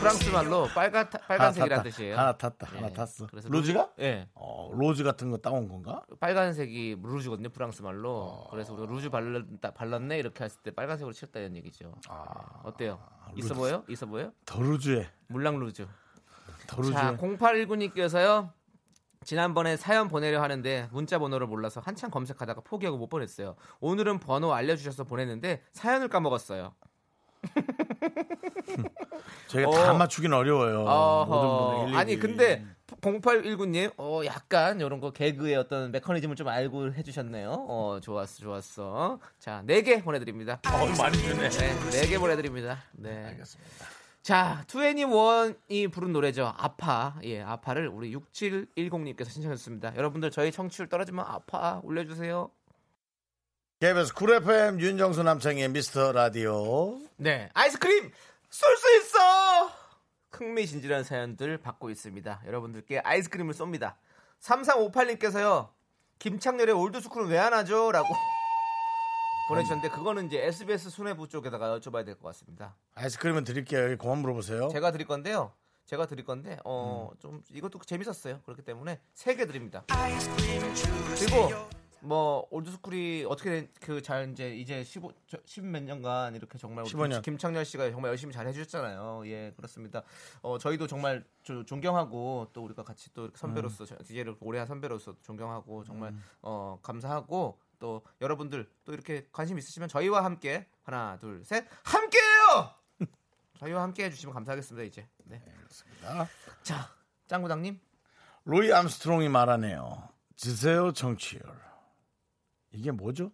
[0.01, 2.17] 프랑스 말로 빨간 빨간색이라는 뜻이에요.
[2.17, 2.67] 하나 탔다.
[2.73, 2.77] 예.
[2.77, 3.27] 하나 탔어.
[3.27, 3.91] 그래서 루즈가?
[3.99, 4.27] 예.
[4.35, 6.03] 어, 로즈 같은 거 따온 건가?
[6.19, 8.47] 빨간색이 루즈거든요, 프랑스 말로.
[8.51, 11.93] 그래서 우리가 루즈 발랐다, 발랐네 이렇게 했을 때 빨간색으로 칠했다는 얘기죠.
[12.63, 12.99] 어때요?
[13.37, 13.85] 있어 보여?
[13.87, 14.33] 있어 보여?
[14.47, 15.07] 더 루즈해.
[15.27, 15.87] 물랑 루즈.
[16.67, 16.95] 더 루즈해.
[16.95, 18.51] 자, 0819님께서요.
[19.25, 23.57] 지난번에 사연 보내려 하는데 문자 번호를 몰라서 한참 검색하다가 포기하고 못 보냈어요.
[23.81, 26.75] 오늘은 번호 알려주셔서 보냈는데 사연을 까먹었어요.
[29.49, 29.73] 저희가 어.
[29.73, 30.85] 다 맞추긴 어려워요.
[31.27, 31.79] 모든.
[31.85, 31.99] 분들.
[31.99, 32.65] 아니 근데
[33.01, 37.51] 0819님, 어 약간 이런 거 개그의 어떤 메커니즘을 좀 알고 해주셨네요.
[37.69, 39.19] 어 좋았어, 좋았어.
[39.39, 40.61] 자, 네 개 보내드립니다.
[40.67, 41.49] 어, 많이 주네.
[41.51, 42.83] 네, 네 개 보내드립니다.
[42.93, 43.25] 네.
[43.27, 43.87] 알겠습니다.
[44.23, 46.53] 자, 2NE1이 부른 노래죠.
[46.57, 47.15] 아파.
[47.23, 49.97] 예, 아파를 우리 6710님께서 신청했습니다.
[49.97, 52.51] 여러분들 저희 청취율 떨어지면 아파 올려주세요.
[53.81, 56.99] KBS 쿨 FM 윤정수 남창희의 미스터 라디오.
[57.17, 58.11] 네, 아이스크림
[58.51, 59.19] 쏠 수 있어.
[60.33, 62.43] 흥미진진한 사연들 받고 있습니다.
[62.47, 63.95] 여러분들께 아이스크림을 쏩니다.
[64.41, 65.69] 3358님께서요.
[66.19, 67.93] 김창렬의 올드스쿨은 왜 안 하죠?
[67.93, 68.09] 라고
[69.49, 72.75] 보내주셨는데 그거는 이제 SBS 수뇌부 쪽에다가 여쭤봐야 될 것 같습니다.
[72.97, 73.97] 아이스크림은 드릴게요.
[73.97, 74.71] 그만 물어보세요.
[74.71, 75.53] 제가 드릴 건데요.
[75.87, 78.41] 제가 드릴 건데 어 좀 이것도 재밌었어요.
[78.43, 79.85] 그렇기 때문에 세 개 드립니다.
[81.17, 81.49] 그리고
[82.01, 87.23] 뭐 올드스쿨이 어떻게 그 잘 이제 이제 15 10몇 년간 이렇게 정말 우리 15년.
[87.23, 89.23] 김창렬 씨가 정말 열심히 잘 해주셨잖아요.
[89.27, 90.03] 예 그렇습니다.
[90.43, 95.85] 어 저희도 정말 조- 존경하고 또 우리가 같이 또 선배로서 DJ를 오래 한 선배로서 존경하고
[95.85, 102.75] 정말 어 감사하고 또 여러분들 또 이렇게 관심 있으시면 저희와 함께 하나 둘 셋 함께해요.
[103.59, 104.85] 저희와 함께 해주시면 감사하겠습니다.
[104.85, 105.43] 이제 네.
[106.63, 106.89] 자
[107.27, 107.79] 짱구장님
[108.45, 110.09] 로이 암스트롱이 말하네요.
[110.37, 111.43] 주세요 정치율.
[112.73, 113.31] 이게 뭐죠?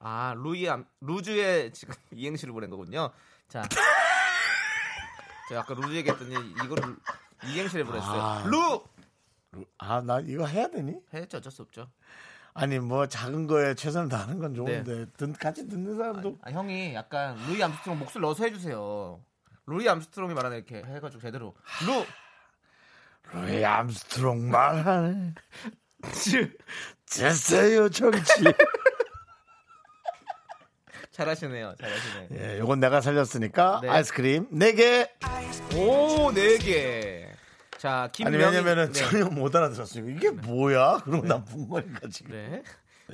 [0.00, 3.10] 아 루이 암- 루즈의 지금 이행시를 보낸 거군요.
[3.48, 3.62] 자
[5.48, 6.96] 제가 아까 루즈 얘기했더니 이거를
[7.46, 8.20] 이행시를 보냈어요.
[8.20, 8.44] 아.
[8.46, 8.82] 루
[9.78, 10.94] 아 나 이거 해야 되니?
[11.14, 11.88] 했죠 어쩔 수 없죠.
[12.52, 17.34] 아니 뭐 작은 거에 최선을 다하는 건 좋은데 듣- 같이 듣는 사람도 아, 형이 약간
[17.46, 19.20] 루이 암스트롱 목소리 넣어서 해주세요.
[19.66, 21.54] 루이 암스트롱이 말하는 이렇게 해가지고 제대로
[21.86, 22.04] 루
[23.32, 25.34] 루이 암스트롱 말하네.
[27.10, 28.32] 됐어요 정치.
[31.10, 31.74] 잘하시네요.
[31.80, 32.28] 잘하시네.
[32.32, 33.88] 예, 요건 내가 살렸으니까 네.
[33.88, 35.08] 아이스크림 4개.
[35.76, 37.28] 오, 네 개.
[37.76, 38.44] 자, 아니 김명희.
[38.44, 38.94] 왜냐면은 네.
[39.00, 40.08] 전혀 못 알아들었어요.
[40.08, 40.98] 이게 뭐야?
[41.04, 42.32] 그러고 난 분머리가 지금.
[42.32, 42.62] 네.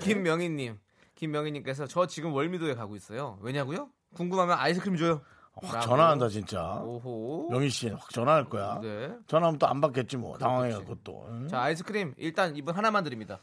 [0.01, 0.79] 김명희 님.
[1.15, 3.39] 김명희 님께서 저 지금 월미도에 가고 있어요.
[3.41, 3.89] 왜냐고요?
[4.15, 5.23] 궁금하면 아이스크림 줘요.
[5.63, 5.81] 확.
[5.83, 6.81] 전화한다 진짜.
[6.83, 7.49] 오호.
[7.53, 8.81] 명희 씨확 전화할 거야.
[8.83, 9.13] 네.
[9.29, 10.37] 전화하면 또 안 받겠지 뭐.
[10.37, 11.27] 당황해갖고 또.
[11.31, 11.49] 응?
[11.49, 13.39] 자, 아이스크림 일단 이분 하나만 드립니다.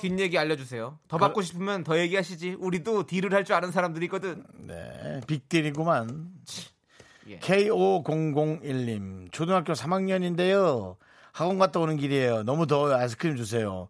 [0.00, 0.98] 뒷얘기 알려주세요.
[1.08, 2.56] 더 받고 싶으면 더 얘기하시지.
[2.58, 4.44] 우리도 딜을 할 줄 아는 사람들이 있거든.
[4.58, 6.26] 네, 빅딜이구만.
[7.28, 7.38] 예.
[7.38, 10.96] K5001님, 초등학교 3학년인데요.
[11.32, 12.42] 학원 갔다 오는 길이에요.
[12.42, 12.94] 너무 더워요.
[12.96, 13.88] 아이스크림 주세요.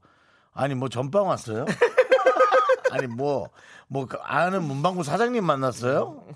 [0.53, 1.65] 아니, 뭐 전빵 왔어요?
[2.93, 3.49] 아니, 뭐,
[3.89, 6.27] 뭐, 그 아는 문방구 사장님 만났어요?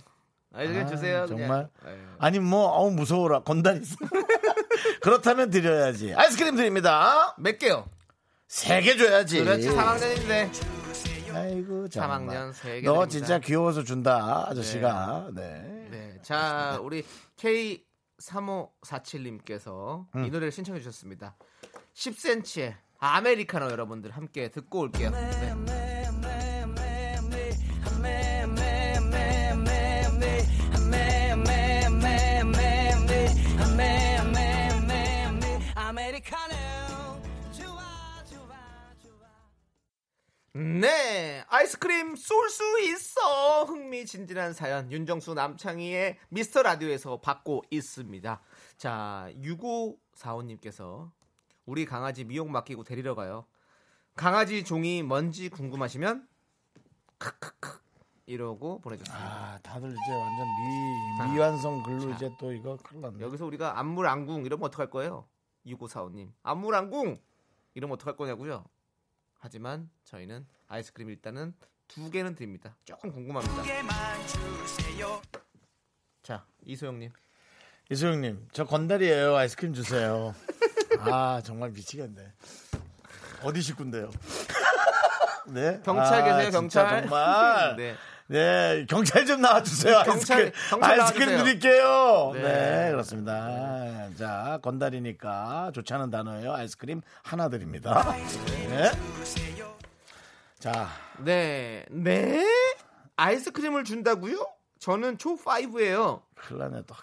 [0.54, 1.26] 아이스크림 아, 주세요.
[1.26, 1.68] 정말?
[1.80, 1.96] 그냥.
[1.96, 2.04] 예.
[2.18, 3.40] 아니, 뭐, 어우, 무서워라.
[3.40, 3.96] 건달 있어.
[5.02, 6.14] 그렇다면 드려야지.
[6.14, 7.34] 아이스크림 드립니다.
[7.38, 7.86] 몇 개요?
[8.48, 9.42] 세 개 줘야지.
[9.44, 10.50] 그렇지, 3학년인데.
[11.34, 12.20] 아이고, 정말.
[12.20, 12.86] 3학년 세 개.
[12.86, 13.08] 너 드립니다.
[13.08, 15.30] 진짜 귀여워서 준다, 아저씨가.
[15.34, 15.88] 네.
[15.90, 16.18] 네.
[16.22, 17.04] 자, 우리
[17.38, 20.24] K3547님께서 음.
[20.24, 21.36] 이 노래를 신청해 주셨습니다.
[21.94, 25.10] 10cm의 아메리카노 여러분들 함께 듣고 올게요.
[25.10, 25.30] 네.
[40.84, 43.64] 네, 아이스크림 쏠 수 있어.
[43.64, 48.42] 흥미진진한 사연 윤정수 남창희의 미스터 라디오에서 받고 있습니다.
[48.76, 51.10] 자, 6545님께서
[51.64, 53.46] 우리 강아지 미용 맡기고 데리러 가요.
[54.14, 56.28] 강아지 종이 뭔지 궁금하시면
[57.16, 57.80] 크크크
[58.26, 59.24] 이러고 보내줬습니다.
[59.26, 62.10] 아, 다들 이제 완전 미, 미완성 글로 자.
[62.10, 63.24] 이제 또 이거 큰일 났네.
[63.24, 65.26] 여기서 우리가 안물 안궁 이러면 어떡할 거예요?
[65.64, 66.30] 6545님.
[66.42, 67.18] 안물 안궁
[67.72, 68.66] 이러면 어떡할 거냐고요?
[69.44, 71.52] 하지만 저희는 아이스크림 일단은
[71.86, 72.74] 두 개는 드립니다.
[72.86, 73.62] 조금 궁금합니다.
[76.22, 77.12] 자, 이소영님.
[77.90, 79.36] 이소영님, 저 건달이에요.
[79.36, 80.34] 아이스크림 주세요.
[81.00, 82.32] 아, 정말 미치겠네.
[83.42, 84.10] 어디 식구인데요?
[85.52, 85.78] 네.
[85.84, 87.00] 경찰 아, 계세요, 진짜 경찰.
[87.02, 87.76] 정말.
[87.76, 87.96] 네.
[88.26, 90.02] 네, 경찰 좀 나와주세요.
[90.04, 91.44] 경찰, 아이스크림, 경찰 아이스크림 나와주세요.
[91.44, 92.30] 드릴게요.
[92.34, 92.42] 네.
[92.42, 92.90] 네.
[92.90, 94.08] 그렇습니다.
[94.16, 96.54] 자, 건달이니까 좋지 않은 단어예요.
[96.54, 98.14] 아이스크림 하나 드립니다.
[98.70, 98.90] 네.
[100.58, 101.84] 자, 네.
[101.90, 102.42] 네?
[103.16, 104.46] 아이스크림을 준다고요?
[104.78, 106.22] 저는 초5예요.
[106.34, 106.82] 큰일 나네.
[106.86, 106.94] 또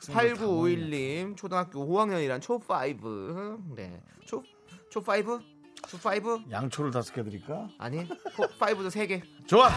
[0.47, 1.25] 모이네.
[1.25, 3.75] 8951님, 초등학교 5학년이란 초5.
[3.75, 4.01] 네.
[4.25, 4.43] 초,
[4.91, 5.41] 초5?
[5.83, 6.51] 초5?
[6.51, 7.69] 양초를 다섯 개 드릴까?
[7.77, 9.21] 아니, 5도 3개.
[9.47, 9.69] 좋아.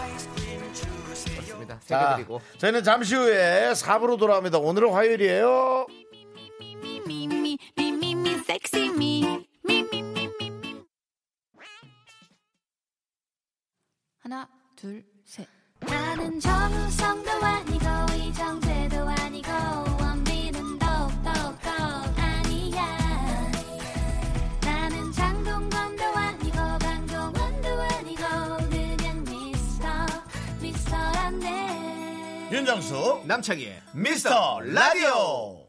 [1.65, 1.79] 맞습니다.
[1.79, 2.41] 3개 자, 드리고.
[2.57, 4.59] 저희는 잠시 후에 4부로 돌아옵니다.
[4.59, 5.87] 오늘은 화요일이에요.
[14.19, 15.47] 하나, 둘, 셋.
[15.81, 17.85] 나는 정우성도 아니고
[18.17, 19.49] 이정재도 아니고
[32.75, 35.65] 윤정수 남창희의 미스터 라디오.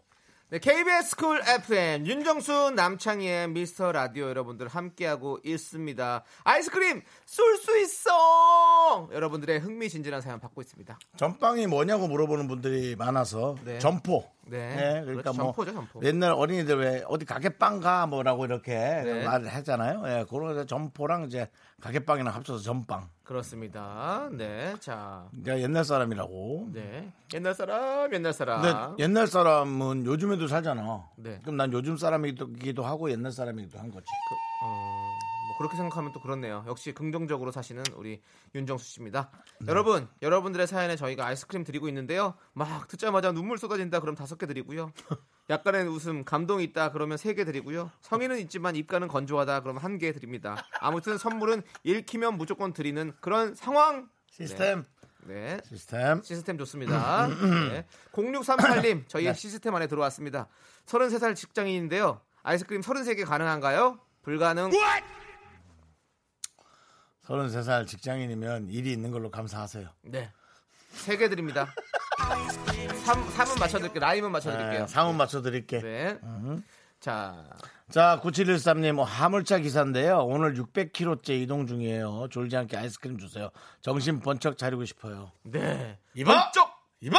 [0.49, 6.25] 네, KBS 쿨 FM 윤정수 남창희의 미스터 라디오 여러분들 함께하고 있습니다.
[6.43, 9.09] 아이스크림 쏠 수 있어.
[9.13, 10.99] 여러분들의 흥미진진한 사연 받고 있습니다.
[11.17, 13.79] 전빵이 뭐냐고 물어보는 분들이 많아서 네.
[13.79, 14.29] 점포.
[14.49, 15.03] 네.
[15.05, 15.33] 그러니까 그렇죠.
[15.33, 16.01] 뭐 점포죠, 점포.
[16.05, 19.25] 옛날 어린이들 왜 어디 가게빵 가 뭐라고 이렇게 네.
[19.25, 20.03] 말을 했잖아요.
[20.07, 21.49] 예, 그런 점포랑 이제
[21.81, 23.09] 가게빵이랑 합쳐서 점빵.
[23.25, 24.29] 그렇습니다.
[24.33, 26.69] 네, 자, 내가 옛날 사람이라고.
[26.73, 28.63] 네 옛날 사람, 옛날 사람.
[28.63, 31.09] 근데 옛날 사람은 요즘에도 살잖아.
[31.17, 31.41] 네.
[31.43, 34.07] 그럼 난 요즘 사람이기도 하고 옛날 사람이기도 한 거지.
[34.63, 36.65] 어, 뭐 그렇게 생각하면 또 그렇네요.
[36.67, 38.21] 역시 긍정적으로 사시는 우리
[38.55, 39.31] 윤정수 씨입니다.
[39.69, 42.35] 여러분, 여러분들의 사연에 저희가 아이스크림 드리고 있는데요.
[42.53, 44.93] 막 듣자마자 눈물 쏟아진다 그럼 다섯 개 드리고요.
[45.49, 47.91] 약간의 웃음, 감동이 있다 그러면 세 개 드리고요.
[48.03, 50.57] 성의는 있지만 입가는 건조하다 그러면 한 개 드립니다.
[50.81, 54.09] 아무튼 선물은 읽히면 무조건 드리는 그런 상황.
[54.31, 54.85] 시스템.
[55.25, 55.59] 네.
[55.65, 56.23] 시스템.
[56.23, 57.29] 시스템 좋습니다.
[57.71, 57.87] 네.
[58.13, 60.49] 0638님, 저희 시스템 안에 들어왔습니다.
[60.87, 62.21] 33살 직장인인데요.
[62.43, 63.99] 아이스크림 33개 가능한가요?
[64.23, 64.71] 불가능.
[67.27, 69.89] 33살 직장인이면 일이 있는 걸로 감사하세요.
[70.03, 70.31] 네.
[70.95, 71.73] 3개 드립니다.
[73.05, 74.01] 3, 3은 맞춰드릴게요.
[74.01, 74.81] 라임은 맞춰드릴게요.
[74.81, 75.81] 네, 상은 맞춰 드릴게.
[75.81, 76.19] 네.
[77.01, 77.45] 자,
[77.91, 80.25] 자, 9713님, 화물차 기사인데요.
[80.25, 82.29] 오늘 600km째 이동 중이에요.
[82.31, 83.51] 졸지 않게 아이스크림 주세요.
[83.81, 85.31] 정신 번쩍 차리고 싶어요.
[85.43, 85.99] 네.
[86.15, 86.53] 이봐!
[86.53, 86.69] 쪽
[87.01, 87.19] 이봐!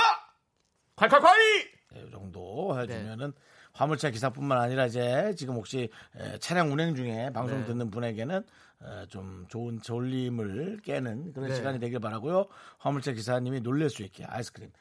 [0.96, 1.77] 콸콸콸!
[1.98, 3.34] 네, 이 정도 해주면은
[3.74, 7.66] 화물차 기사뿐만 아니라 이제 지금 혹시 에, 차량 운행 중에 방송 네.
[7.66, 8.38] 듣는 분에게는
[8.84, 11.56] 에, 좀 좋은 졸림을 깨는 그런 네.
[11.56, 12.48] 시간이 되길 바라고요.
[12.80, 14.72] 화물차 기사님이 놀랄 수 있게 아이스크림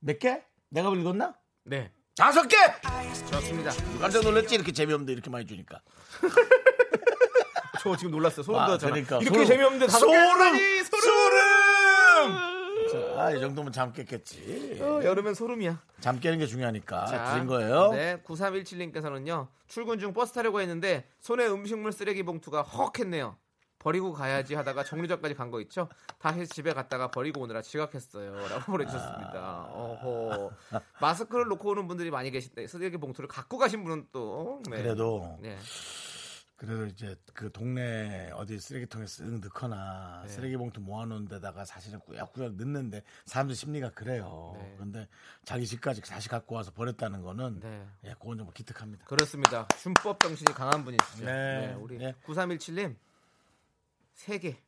[0.00, 0.42] 몇 개?
[0.70, 1.34] 내가 읽었나?
[1.64, 1.90] 네.
[2.16, 2.56] 다섯 개!
[3.30, 3.70] 좋습니다.
[4.00, 5.80] 깜짝 놀랐지 이렇게 재미없는데 이렇게 많이 주니까.
[7.80, 8.42] 저 지금 놀랐어요.
[8.42, 8.90] 소름 아, 돋았잖아.
[8.92, 9.16] 그러니까.
[9.18, 9.46] 이렇게 소름.
[9.46, 10.06] 재미없는데 다섯!
[10.06, 10.77] 개라니 소름!
[13.18, 14.78] 자, 아, 이 정도면 잠 깼겠지.
[14.80, 15.82] 어, 여름엔 소름이야.
[16.00, 17.90] 잠 깨는 게 중요하니까 자, 드린 거예요.
[17.92, 19.48] 네, 9317님께서는요.
[19.66, 23.36] 출근 중 버스 타려고 했는데 손에 음식물 쓰레기 봉투가 헉 했네요.
[23.80, 25.88] 버리고 가야지 하다가 정류장까지 간 거 있죠?
[26.18, 28.32] 다시 집에 갔다가 버리고 오느라 지각했어요.
[28.48, 29.68] 라고 보내주셨습니다.
[29.72, 30.50] 어허.
[31.00, 34.60] 마스크를 놓고 오는 분들이 많이 계신데 쓰레기 봉투를 갖고 가신 분은 또.
[34.70, 34.82] 네.
[34.82, 35.56] 그래도 네.
[36.58, 40.28] 그래도 이제 그 동네 어디 쓰레기통에 쓱 넣거나 네.
[40.28, 44.56] 쓰레기 봉투 모아놓은 데다가 사실은 꾸역꾸역 넣는데 사람들 심리가 그래요.
[44.58, 44.74] 네.
[44.76, 45.08] 근데
[45.44, 47.86] 자기 집까지 다시 갖고 와서 버렸다는 거는 네.
[48.06, 49.06] 예, 그건 좀 기특합니다.
[49.06, 49.68] 그렇습니다.
[49.80, 51.24] 준법 정신이 강한 분이시죠.
[51.24, 51.68] 네.
[51.68, 52.12] 네, 우리 네.
[52.24, 52.96] 9317님
[54.14, 54.60] 세 개.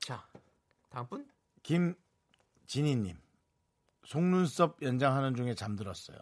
[0.00, 0.28] 자,
[0.90, 1.26] 다음 분?
[1.62, 3.16] 김진희님
[4.04, 6.18] 속눈썹 연장하는 중에 잠들었어요.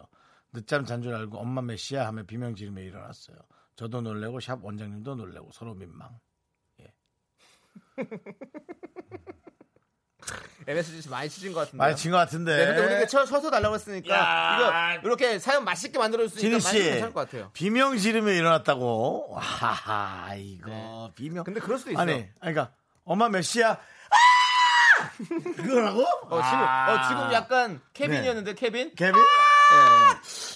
[0.53, 3.37] 늦잠 잔 줄 알고 엄마 메시아 하며 비명 지르며 일어났어요.
[3.75, 6.19] 저도 놀래고 샵 원장님도 놀래고 서로 민망.
[10.65, 11.77] MSG 많이 치신 것 같은데.
[11.77, 12.55] 많이 친 것 같은데.
[12.55, 14.93] 네, 근데 우리가 쳐, 쳐서 달라고 했으니까 야.
[14.95, 17.49] 이거 이렇게 사연 맛있게 만들어 줄수 있으니까 진희 많이 씨 괜찮을 것 같아요.
[17.53, 19.35] 비명 지르며 일어났다고.
[19.37, 21.11] 하하 이거 네.
[21.15, 21.43] 비명.
[21.43, 21.99] 근데 그럴 수도 있어.
[21.99, 22.71] 아니, 아니, 그러니까
[23.03, 23.71] 엄마 메시아.
[23.71, 23.77] 아!
[25.57, 26.01] 그거라고?
[26.03, 28.95] 어, 지금 어, 지금 약간 케빈이었는데 케빈?
[28.95, 29.17] 개비?
[29.17, 29.23] 네.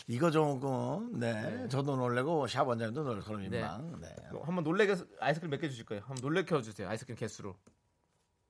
[0.09, 1.67] 이거 조금 네.
[1.69, 3.49] 저도 놀래고 샵 원장님도 놀래고 그런 네.
[3.49, 3.99] 민망.
[3.99, 4.15] 네.
[4.31, 6.03] 어, 한번 놀래게 아이스크림 몇 개 주실 거예요.
[6.07, 6.87] 한번 놀래켜 주세요.
[6.87, 7.55] 아이스크림 개수로.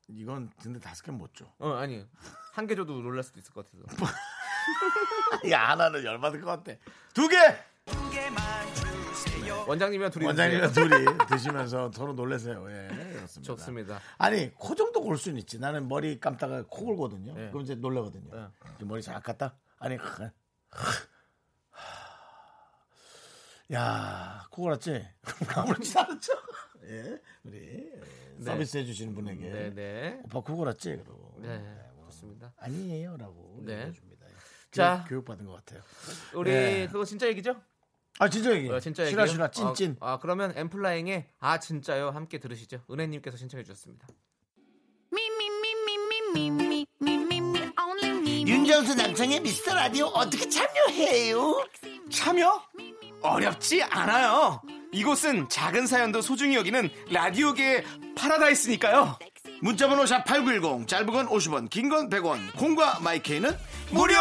[0.09, 1.45] 이건 근데 다섯 개 못 줘.
[1.57, 2.05] 어, 아니.
[2.53, 3.83] 한 개 줘도 놀랄 수도 있을 것 같아서.
[5.51, 6.77] 야 하나는 열받을 것 같아.
[7.13, 7.35] 두 개.
[9.67, 10.71] 원장님이랑 둘이 원장님이랑.
[10.73, 12.65] 둘이 드시면서 서로 놀래세요.
[12.69, 13.41] 예, 그렇습니다.
[13.55, 13.99] 좋습니다.
[14.17, 15.59] 아니 코 정도 골 수는 있지.
[15.59, 17.33] 나는 머리 감다가 코 골거든요.
[17.33, 17.49] 네.
[17.49, 18.29] 그럼 이제 놀라거든요.
[18.33, 18.85] 네.
[18.85, 19.55] 머리 잘 갔다.
[19.79, 19.97] 아니,
[23.73, 25.05] 야, 그거 알았지?
[25.55, 26.33] 아무렇지 않았죠?
[26.87, 27.59] 예, 우리
[28.37, 28.45] 네.
[28.45, 29.49] 서비스 해주시는 분에게.
[29.49, 30.21] 네, 네.
[30.23, 30.89] 오빠 그거 알았지?
[30.89, 31.35] 네, 그러고.
[31.41, 32.53] 네, 네 그렇습니다.
[32.57, 33.61] 아니에요, 라고.
[33.65, 33.73] 네.
[33.73, 34.25] 얘기해줍니다.
[34.27, 34.33] 예.
[34.71, 35.05] 자.
[35.09, 35.81] 교육받은 것 같아요.
[36.33, 36.87] 우리 네.
[36.87, 37.61] 그거 진짜 얘기죠?
[38.19, 38.69] 아 진짜 얘기.
[38.69, 39.11] 어, 진짜 얘기.
[39.11, 39.97] 실화 실화 찐찐.
[39.99, 42.81] 어, 아, 아 그러면 엠플라잉의 아 진짜요 함께 들으시죠.
[42.89, 44.07] 은혜님께서 신청해 주셨습니다.
[48.47, 51.67] 윤정수 남성의 미스터 라디오 어떻게 참여해요?
[52.09, 52.61] 참여?
[53.21, 54.61] 어렵지 않아요.
[54.93, 57.83] 이곳은 작은 사연도 소중히 여기는 라디오계의
[58.15, 59.17] 파라다이스니까요.
[59.61, 63.57] 문자번호 샵8910 짧은 건 50원 긴 건 100원 콩과 my K는
[63.89, 64.15] 무료!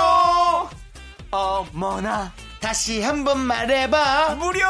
[1.31, 4.61] 어머나, 다시 한번 말해봐 무료!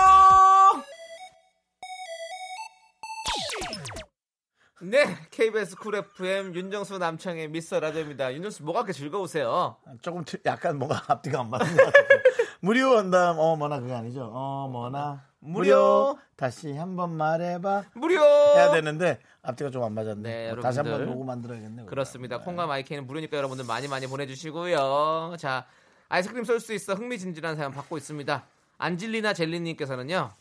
[4.82, 8.34] 네, KBS 쿨 FM 윤정수 남창희의 미스터 라디오입니다.
[8.34, 9.76] 윤정수 뭐가 그렇게 즐거우세요?
[10.02, 12.06] 조금 트- 약간 뭐가 앞뒤가 안 맞는 것 같아요
[12.60, 18.20] 무료 한 다음 어머나 그게 아니죠 어머나 무료 다시 한 번 말해봐 무료!
[18.20, 21.14] 해야 되는데 앞뒤가 좀 안 맞았네 네, 어, 다시 한번 여러분들.
[21.14, 21.90] 로고 만들어야겠네 그거.
[21.90, 22.40] 그렇습니다.
[22.40, 25.36] 콩과 마이크는 무료니까 여러분들 많이 많이 보내주시고요.
[25.38, 25.66] 자,
[26.08, 28.44] 아이스크림 쏠 수 있어 흥미진진한 사연 받고 있습니다.
[28.78, 30.32] 안질리나 젤리님께서는요.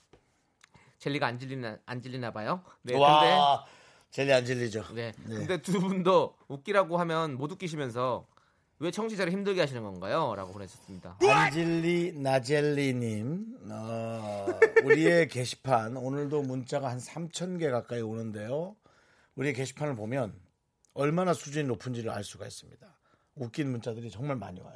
[0.97, 2.61] 젤리가 안 질리나 안 질리나 봐요.
[2.81, 3.65] 네, 근데 와
[4.09, 5.35] 젤리 안 질리죠 네, 네.
[5.35, 8.25] 근데 두 분도 웃기라고 하면 못 웃기시면서
[8.79, 11.17] 왜 청취자를 힘들게 하시는 건가요?라고 보내셨습니다.
[11.21, 13.69] 안질리 나젤리님.
[13.71, 14.47] 어,
[14.83, 18.75] 우리의 게시판 오늘도 문자가 한 3천 개 가까이 오는데요.
[19.35, 20.37] 우리의 게시판을 보면
[20.93, 22.85] 얼마나 수준이 높은지를 알 수가 있습니다.
[23.35, 24.75] 웃긴 문자들이 정말 많이 와요.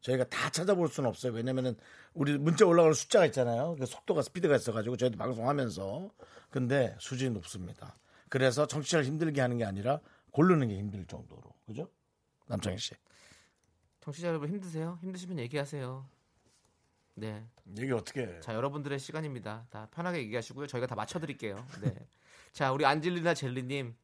[0.00, 1.32] 저희가 다 찾아볼 수는 없어요.
[1.32, 1.76] 왜냐면은
[2.14, 3.76] 우리 문자 올라가는 숫자가 있잖아요.
[3.78, 6.10] 그 속도가 스피드가 있어가지고 저희도 방송하면서.
[6.50, 7.96] 근데 수준이 높습니다.
[8.28, 10.00] 그래서 청취자를 힘들게 하는 게 아니라
[10.32, 11.42] 고르는 게 힘들 정도로.
[11.66, 11.88] 그죠?
[12.46, 12.94] 남창희 씨
[14.00, 14.98] 청취자 여러분 힘드세요?
[15.02, 16.06] 힘드시면 얘기하세요.
[17.14, 17.44] 네,
[17.76, 19.66] 얘기 어떻게 해 자 여러분들의 시간입니다.
[19.70, 20.66] 다 편하게 얘기하시고요.
[20.68, 21.66] 저희가 다 맞춰드릴게요.
[21.82, 21.94] 네,
[22.52, 23.94] 자 우리 안질리나 젤리님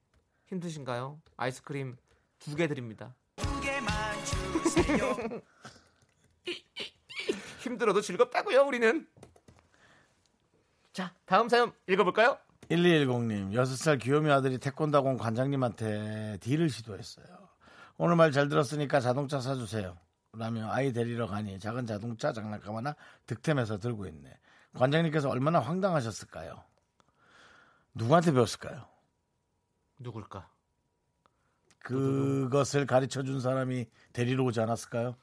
[0.46, 1.20] 힘드신가요?
[1.36, 1.96] 아이스크림
[2.40, 3.14] 두 개 드립니다.
[7.60, 9.06] 힘들어도 즐겁다고요, 우리는.
[10.92, 12.36] 자, 다음 사연 읽어볼까요?
[12.70, 17.43] 1210님, 6살 귀요미 아들이 태권도학원 관장님한테 딜을 시도했어요.
[17.96, 19.96] 오늘 말 잘 들었으니까 자동차 사주세요.
[20.32, 24.36] 라며 아이 데리러 가니 작은 자동차 장난감 하나 득템해서 들고 있네.
[24.74, 26.64] 관장님께서 얼마나 황당하셨을까요?
[27.94, 28.84] 누구한테 배웠을까요?
[30.00, 30.50] 누굴까?
[31.78, 35.16] 그것을 가르쳐 준 사람이 데리러 오지 않았을까요?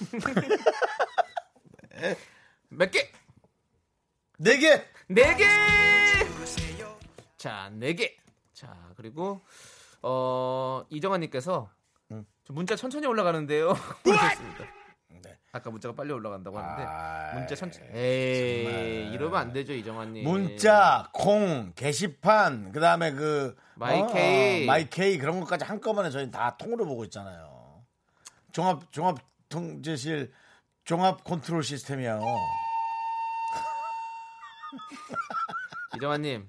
[2.68, 3.10] 몇 개?
[4.36, 4.84] 네 개!
[5.08, 5.46] 네 개!
[7.38, 8.14] 자, 네 개.
[8.52, 9.40] 자, 그리고,
[10.02, 11.79] 어, 이정환님께서 저
[12.50, 13.74] 문자 천천히 올라가는데요.
[14.04, 14.64] 보내셨습니다.
[15.22, 15.38] 네.
[15.52, 17.86] 아까 문자가 빨리 올라간다고 하는데 아이, 문자 천천히.
[17.92, 20.24] 에이, 이러면 안 되죠, 이정환님.
[20.24, 24.64] 문자, 콩, 게시판, 그 다음에 그 마이케이.
[24.64, 27.84] 어, 마이케이 그런 것까지 한꺼번에 저희 다 통으로 보고 있잖아요.
[28.52, 30.32] 종합 종합 통제실
[30.84, 32.20] 종합 컨트롤 시스템이요.
[35.96, 36.46] 이정환님,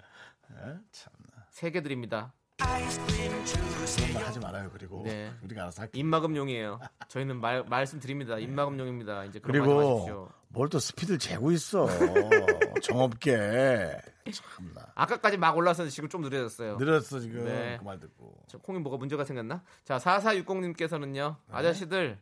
[0.91, 2.34] 참세개 드립니다.
[2.62, 4.70] 그런 말 하지 말아요.
[4.72, 5.32] 그리고 네.
[5.43, 5.99] 우리가 알아서 할게요.
[6.01, 6.80] 입막음용이에요.
[7.07, 8.38] 저희는 말, 말씀드립니다.
[8.38, 9.26] 입막음용입니다.
[9.26, 10.30] 이제 그런 그리고.
[10.53, 11.88] 뭘 또 스피드를 재고 있어.
[12.84, 13.97] 정없게.
[14.32, 14.91] 참나.
[14.95, 16.78] 아까까지 막 올라왔었는데 지금 좀 느려졌어요.
[16.78, 17.78] 느렸어 지금 네.
[17.80, 18.43] 그말 듣고.
[18.47, 19.64] 저 콩이 뭐가 문제가 생겼나?
[19.86, 21.36] 자, 4460님께서는요.
[21.47, 21.55] 네.
[21.55, 22.20] 아저씨들,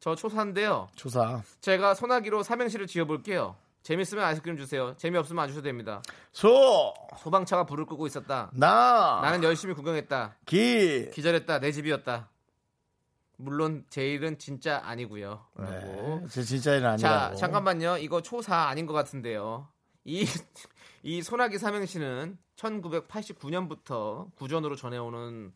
[0.00, 0.88] 저 초사인데요.
[0.96, 1.42] 초사.
[1.60, 3.56] 제가 소나기로 삼행시를 지어볼게요.
[3.86, 4.96] 재밌으면 아이스크림 주세요.
[4.96, 6.02] 재미없으면 안 주셔도 됩니다.
[6.32, 8.50] 소, 소방차가 불을 끄고 있었다.
[8.52, 10.38] 나, 나는 열심히 구경했다.
[10.44, 11.08] 기.
[11.12, 11.60] 기절했다.
[11.60, 12.28] 내 집이었다.
[13.36, 15.46] 물론 제 일은 진짜 아니고요.
[15.54, 16.20] 라고.
[16.20, 17.34] 네, 제 진짜 일은 아니라고.
[17.36, 17.98] 자, 잠깐만요.
[17.98, 19.68] 이거 초사 아닌 것 같은데요.
[20.02, 20.26] 이,
[21.04, 25.52] 이 소나기 삼행시는 1989년부터 구전으로 전해오는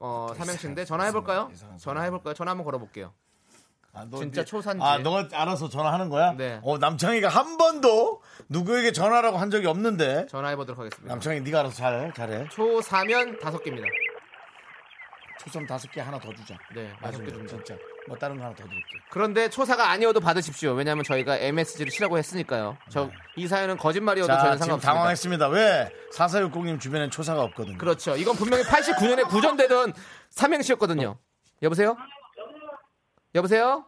[0.00, 1.52] 어, 삼행시인데 전화해볼까요?
[1.78, 2.34] 전화해볼까요?
[2.34, 3.14] 전화 한번 걸어볼게요.
[3.94, 4.82] 아, 너 진짜 초산지.
[4.82, 6.32] 아, 너가 알아서 전화하는 거야?
[6.32, 6.58] 네.
[6.62, 10.26] 어, 남창희가 한 번도 누구에게 전화라고 한 적이 없는데.
[10.30, 11.12] 전화해보도록 하겠습니다.
[11.12, 12.48] 남창희 네가 알아서 잘 잘해.
[12.50, 13.86] 초사면 다섯 개입니다.
[15.40, 16.56] 초점 다섯 개 하나 더 주자.
[16.74, 17.56] 네, 다섯 개 나중에 줍니다.
[17.64, 17.74] 진짜.
[18.08, 18.84] 뭐 다른 거 하나 더 드릴게.
[19.10, 20.72] 그런데 초사가 아니어도 받으십시오.
[20.72, 22.78] 왜냐하면 저희가 MSG를 치라고 했으니까요.
[22.88, 24.92] 저이 사연은 거짓말이어도 자, 지금 상관없습니다.
[24.92, 25.48] 당황했습니다.
[25.48, 25.90] 왜?
[26.14, 27.76] 4460님 주변엔 초사가 없거든요.
[27.76, 28.16] 그렇죠.
[28.16, 29.92] 이건 분명히 89년에 구전되던
[30.30, 31.18] 삼행시였거든요.
[31.62, 31.96] 여보세요?
[33.34, 33.84] 여보세요?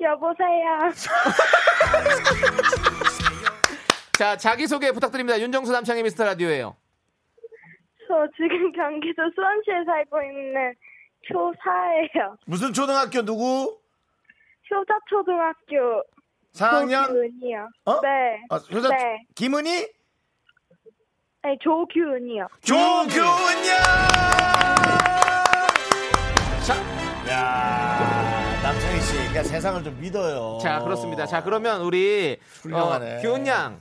[0.00, 0.90] 여보세요.
[4.18, 5.38] 자, 자기소개 부탁드립니다.
[5.40, 6.76] 윤정수 남창의 미스터 라디오예요.
[8.08, 10.74] 저 지금 경기도 수원시에 살고 있는
[11.30, 12.36] 초4예요.
[12.46, 13.78] 무슨 초등학교 누구?
[14.70, 16.02] 효자초등학교
[16.54, 17.06] 4학년?
[17.08, 17.68] 조규은이요.
[17.84, 18.00] 어?
[18.00, 18.40] 네.
[18.50, 19.22] 아, 효자 네.
[19.34, 19.88] 김은희?
[21.42, 22.48] 아니, 조규은이요.
[22.62, 23.76] 조규은양!
[26.66, 26.74] 자,
[27.30, 27.75] 야,
[29.36, 30.58] 그러니까 세상을 좀 믿어요.
[30.62, 31.26] 자, 그렇습니다.
[31.26, 33.20] 자, 그러면 우리 어, 훌륭하네.
[33.20, 33.78] 규은 양,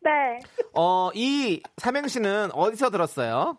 [0.00, 0.38] 네.
[0.72, 3.58] 어, 이 삼행시는 어디서 들었어요?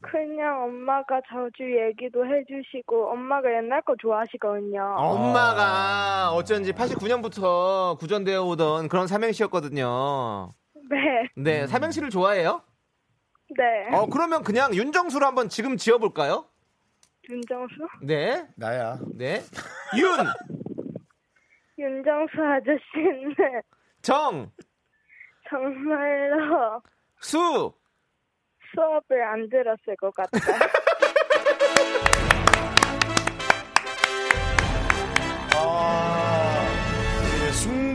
[0.00, 4.96] 그냥 엄마가 자주 얘기도 해주시고 엄마가 옛날 거 좋아하시거든요.
[4.96, 10.50] 엄마가 어쩐지 89년부터 구전되어 오던 그런 삼행시였거든요.
[10.90, 11.28] 네.
[11.36, 12.62] 네, 삼행시를 좋아해요?
[13.56, 13.96] 네.
[13.96, 16.46] 어, 그러면 그냥 윤정수로 한번 지금 지어볼까요?
[17.30, 17.74] 윤정수?
[18.02, 18.98] 네, 나야.
[19.14, 19.40] 네.
[19.96, 20.10] 윤,
[21.78, 23.62] 윤정수 아저씨는
[24.02, 24.50] 정,
[25.48, 26.82] 정말로
[27.20, 27.72] 수.
[28.74, 30.58] 수업을 안 들었을 것 같아요.
[35.56, 36.16] 어,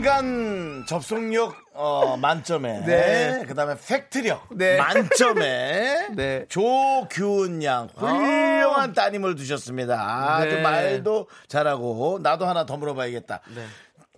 [0.06, 3.44] 그 순간 접속력 어, 만점에 네.
[3.48, 4.76] 그다음에 팩트력 네.
[4.76, 6.46] 만점에 네.
[6.48, 10.00] 조규은 양 훌륭한 따님을 두셨습니다.
[10.00, 10.62] 아주 네.
[10.62, 13.40] 말도 잘하고 나도 하나 더 물어봐야겠다.
[13.56, 13.66] 네.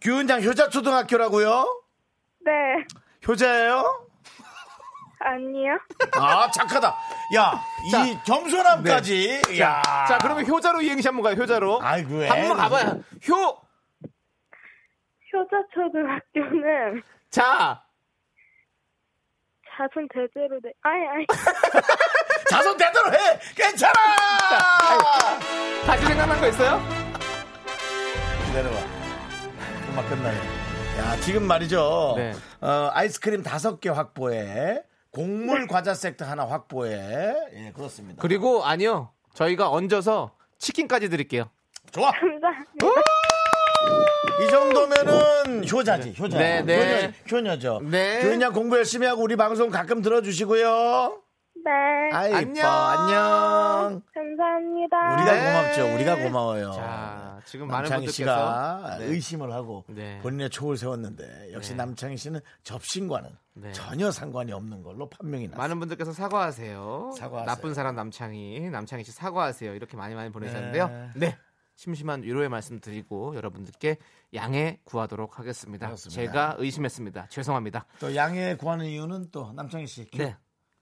[0.02, 1.82] 규은 양 효자 초등학교라고요?
[2.44, 2.52] 네.
[3.26, 4.08] 효자예요?
[5.20, 5.72] 아니요.
[6.16, 6.94] 아 착하다.
[7.36, 7.60] 야
[7.90, 9.40] 자, 이 겸손함까지.
[9.58, 9.82] 야.
[10.06, 11.80] 자, 그러면 효자로 이행시 한번 가요, 효자로.
[11.82, 12.28] 아이고 왜?
[12.28, 13.02] 한번 가봐요.
[13.30, 13.67] 효,
[15.32, 17.82] 효자초등학교는 자.
[19.76, 20.72] 자손 제대로 돼.
[20.82, 21.26] 아니 아니.
[22.50, 23.38] 자손 대대로 해.
[23.54, 23.92] 괜찮아.
[25.86, 26.80] 다시 생각난 거 있어요?
[28.46, 28.76] 기다려봐.
[29.92, 30.38] 음악 끝나네.
[30.98, 32.14] 야, 지금 말이죠.
[32.16, 32.32] 네.
[32.60, 38.20] 어, 아이스크림 다섯 개 확보에 곡물 과자 세트 하나 확보에 예, 그렇습니다.
[38.20, 39.12] 그리고 아니요.
[39.34, 41.50] 저희가 얹어서 치킨까지 드릴게요.
[41.92, 42.10] 좋아.
[42.10, 42.48] 감사합니다.
[44.42, 46.38] 이 정도면은 효자지, 효자.
[46.38, 47.12] 네, 네.
[47.30, 47.80] 효녀, 효녀 죠.
[47.82, 48.20] 네.
[48.22, 51.22] 교인 양 공부 열심히 하고 우리 방송 가끔 들어주시고요.
[51.64, 51.70] 네.
[52.12, 52.54] 아이, 안녕.
[52.56, 52.68] 이뻐.
[52.68, 54.02] 안녕.
[54.14, 55.14] 감사합니다.
[55.14, 55.52] 우리가 네.
[55.52, 55.94] 고맙죠.
[55.94, 56.72] 우리가 고마워요.
[56.72, 59.04] 자, 지금 많은 남창희 분들께서 씨가 네.
[59.06, 60.18] 의심을 하고 네.
[60.22, 61.76] 본인의 촉을 세웠는데 역시 네.
[61.76, 63.72] 남창희 씨는 접신과는 네.
[63.72, 65.58] 전혀 상관이 없는 걸로 판명이 났어요.
[65.58, 67.12] 많은 분들께서 사과하세요.
[67.16, 67.46] 사과하세요.
[67.46, 69.74] 나쁜 사람 남창희, 남창희 씨 사과하세요.
[69.74, 71.10] 이렇게 많이 많이 보내셨는데요.
[71.14, 71.36] 네.
[71.82, 73.98] 심심한 위로의 말씀 드리고 여러분들께
[74.34, 75.86] 양해 구하도록 하겠습니다.
[75.86, 76.20] 그렇습니다.
[76.20, 77.28] 제가 의심했습니다.
[77.28, 77.86] 죄송합니다.
[78.00, 80.04] 또 양해 구하는 이유는 또 남창희 씨.
[80.10, 80.36] 네.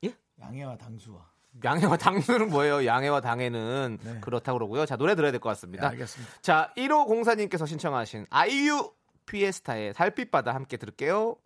[0.04, 0.14] 예?
[0.40, 1.30] 양해와 당수와.
[1.62, 2.86] 양해와 당수는 뭐예요?
[2.86, 4.20] 양해와 당해는 네.
[4.22, 4.86] 그렇다고 그러고요.
[4.86, 5.86] 자, 노래 들어야 될 것 같습니다.
[5.88, 6.32] 알겠습니다.
[6.40, 8.90] 자, 1504님께서 신청하신 아이유
[9.26, 11.36] 피에스타의 달빛바다 함께 들을게요.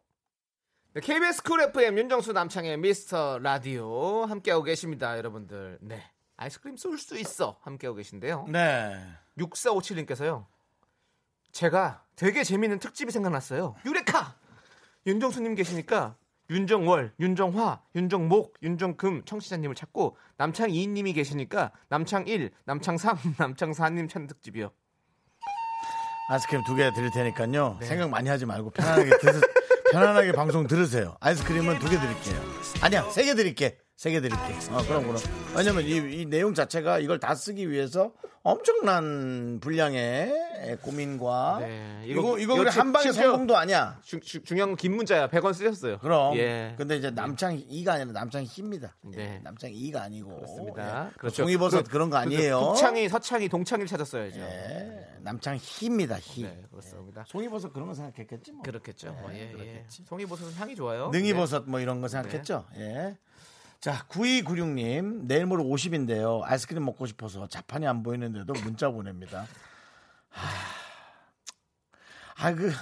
[0.95, 5.79] 네, KBS 쿨 FM 윤정수 남창희의 미스터 라디오 함께하고 계십니다, 여러분들.
[5.81, 6.05] 네.
[6.37, 8.47] 아이스크림 쏠 수 있어 함께하고 계신데요.
[8.49, 8.97] 네.
[9.39, 10.47] 6457님께서요.
[11.53, 13.75] 제가 되게 재밌는 특집이 생각났어요.
[13.85, 14.35] 유레카!
[15.07, 16.17] 윤정수님 계시니까
[16.51, 24.71] 윤정월, 윤정화, 윤정목, 윤정금 청취자님을 찾고 남창이님이 계시니까 남창1, 남창3, 남창4님 찾는 특집이요.
[26.29, 27.77] 아이스크림 두 개 드릴 테니까요.
[27.81, 27.87] 네.
[27.87, 29.41] 생각 많이 하지 말고 편안하게 드,
[29.93, 31.17] 편안하게 방송 들으세요.
[31.21, 32.41] 아이스크림은 두 개 드릴게요.
[32.83, 33.79] 아니야, 세 개 드릴게.
[34.01, 34.43] 세 개 드릴게.
[34.71, 35.17] 어, 그럼 그럼.
[35.55, 42.57] 왜냐면 이, 이 내용 자체가 이걸 다 쓰기 위해서 엄청난 분량의 고민과 네, 이거 이거-
[42.57, 43.99] 그냥 한 방에 심지어- 성공도 아니야.
[44.03, 45.29] 주- 주- 중요한 건 긴 문자야.
[45.29, 45.99] 100원 쓰셨어요.
[45.99, 46.35] 그럼.
[46.39, 46.75] 예.
[46.79, 48.97] 근데 이제 남창 이가 아니라 남창 희입니다.
[49.03, 49.39] 네.
[49.45, 50.35] 남창 이가 아니고.
[50.35, 51.09] 그렇습니다.
[51.09, 51.19] 예.
[51.19, 51.45] 그렇죠.
[51.45, 52.37] 그- 그런 거 그죠.
[52.37, 52.61] 아니에요.
[52.61, 54.41] 북창이, 서창이, 동창이를 찾았어야죠.
[54.41, 55.07] 예.
[55.21, 56.17] 남창 희입니다.
[56.21, 56.45] 희.
[56.45, 57.23] 네, 그렇습니다.
[57.29, 58.63] 송이버섯 그런 거 생각했겠지 뭐.
[58.63, 59.13] 그렇겠죠.
[59.21, 59.53] 뭐, 예, 예.
[59.53, 60.05] 그렇겠지.
[60.09, 61.11] 송이버섯은 향이 좋아요.
[61.11, 62.65] 능이버섯 뭐 이런 거 생각했죠.
[62.79, 63.19] 예.
[63.81, 66.43] 자, 9296님, 내일 모레 50인데요.
[66.45, 69.47] 아이스크림 먹고 싶어서 자판이 안 보이는데도 문자 보냅니다.
[70.29, 70.51] 하...
[72.37, 72.73] 아, 그,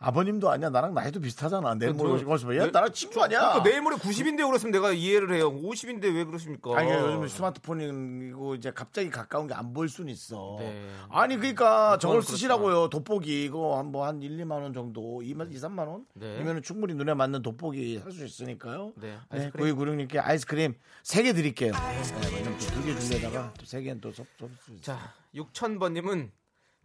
[0.00, 0.70] 아버님도 아니야.
[0.70, 1.74] 나랑 나이도 비슷하잖아.
[1.74, 2.56] 내일 모레 그, 50.
[2.56, 2.70] 야, 네.
[2.70, 3.40] 나랑 친구 아니야.
[3.40, 5.52] 그러니까 내일 모레 90인데 그랬으면 내가 이해를 해요.
[5.52, 6.78] 50인데 왜 그러십니까?
[6.78, 10.56] 아니, 요즘 스마트폰이고 이제 갑자기 가까운 게 안 보일 수는 있어.
[10.60, 10.88] 네.
[11.08, 12.30] 아니, 그러니까 저걸 그렇죠.
[12.32, 12.88] 쓰시라고요.
[12.90, 16.06] 돋보기 이거 한 뭐 한 1, 2만 원 정도, 2, 2 3만 원?
[16.14, 16.38] 네.
[16.40, 18.92] 이면은 충분히 눈에 맞는 돋보기 살 수 있으니까요.
[18.96, 19.74] 네, 네, 아이스크림.
[19.76, 21.72] 9296님께 아이스크림 3개 드릴게요.
[21.72, 24.82] 네, 왜냐면 두개 주려다가 또 3개는 또 섭, 섭, 섭.
[24.82, 26.30] 자, 6000번님은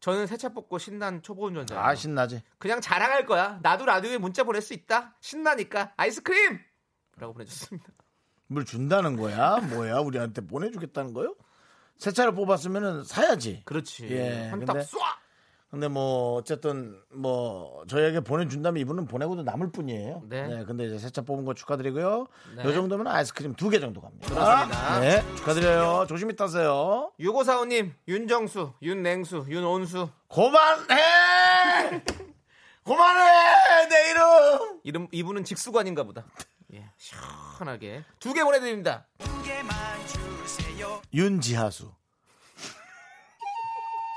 [0.04, 1.82] 저는 세차 뽑고 신난 초보 운전자예요.
[1.82, 2.44] 아, 신나지?
[2.58, 3.60] 그냥 자랑할 거야.
[3.62, 5.16] 나도 라디오에 문자 보낼 수 있다.
[5.22, 6.60] 신나니까 아이스크림!
[7.16, 7.88] 라고 보내줬습니다.
[8.48, 9.60] 물 준다는 거야?
[9.62, 10.00] 뭐야?
[10.00, 11.38] 우리한테 보내주겠다는 거요?
[11.98, 13.62] 새 차를 뽑았으면은 사야지.
[13.64, 14.04] 그렇지.
[14.12, 14.98] 예, 근데- 쏴!
[15.74, 20.22] 근데 뭐 어쨌든 뭐 저희에게 보내준다면 이분은 보내고도 남을 뿐이에요.
[20.30, 20.64] 네.
[20.68, 22.28] 근데 이제 새차 뽑은 거 축하드리고요.
[22.56, 22.64] 네.
[22.64, 24.28] 요 정도면 아이스크림 두 개 정도 갑니다.
[24.30, 25.00] 그렇습니다.
[25.00, 26.06] 네, 축하드려요.
[26.08, 27.12] 조심히 타세요.
[27.20, 30.10] 6545님, 윤정수, 윤냉수, 윤온수.
[30.30, 32.04] 그만해!
[32.84, 33.88] 그만해!
[33.90, 34.80] 내 이름!
[34.84, 36.24] 이름, 이분은 직수관인가 보다.
[36.76, 38.04] 예, 시원하게.
[38.20, 39.08] 두 개 보내드립니다.
[41.12, 41.92] 윤지하수.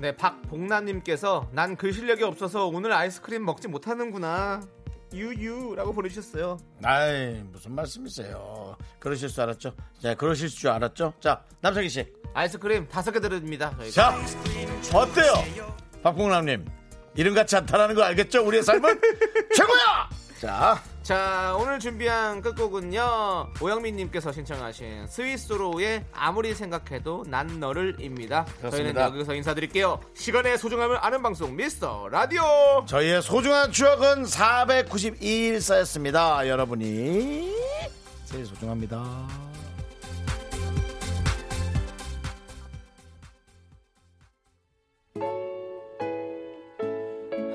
[0.00, 4.60] 네, 박복남님께서 난 그 실력이 없어서 오늘 아이스크림 먹지 못하는구나.
[5.12, 6.58] 유유라고 보내주셨어요.
[6.82, 8.76] 아이 무슨 말씀이세요?
[8.98, 9.74] 그러실 줄 알았죠?
[10.02, 11.14] 자 그러실 줄 알았죠?
[11.20, 13.74] 자 남창희 씨, 아이스크림 다섯 개 드립니다.
[13.78, 13.90] 저희가.
[14.82, 15.32] 자 어때요?
[16.02, 16.66] 박봉남님
[17.14, 18.44] 이름 같이 않다라는 거 알겠죠?
[18.46, 19.00] 우리의 삶은
[19.56, 20.10] 최고야.
[20.40, 23.54] 자 자, 오늘 준비한 끝곡은요.
[23.62, 28.44] 오영민님께서 신청하신 스위스로의 아무리 생각해도 난 너를입니다.
[28.44, 29.04] 저희는 그렇습니다.
[29.04, 30.00] 여기서 인사드릴게요.
[30.12, 32.84] 시간의 소중함을 아는 방송 미스터 라디오.
[32.84, 36.46] 저희의 소중한 추억은 492일 쌓였습니다.
[36.46, 37.54] 여러분이
[38.26, 39.00] 제일 소중합니다.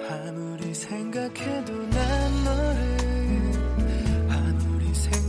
[0.09, 1.92] 아무리 생각해도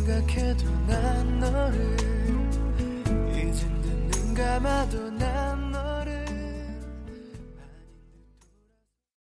[0.05, 1.97] 생각해도 난 너를
[3.33, 5.64] 이젠 듣는 감아도 난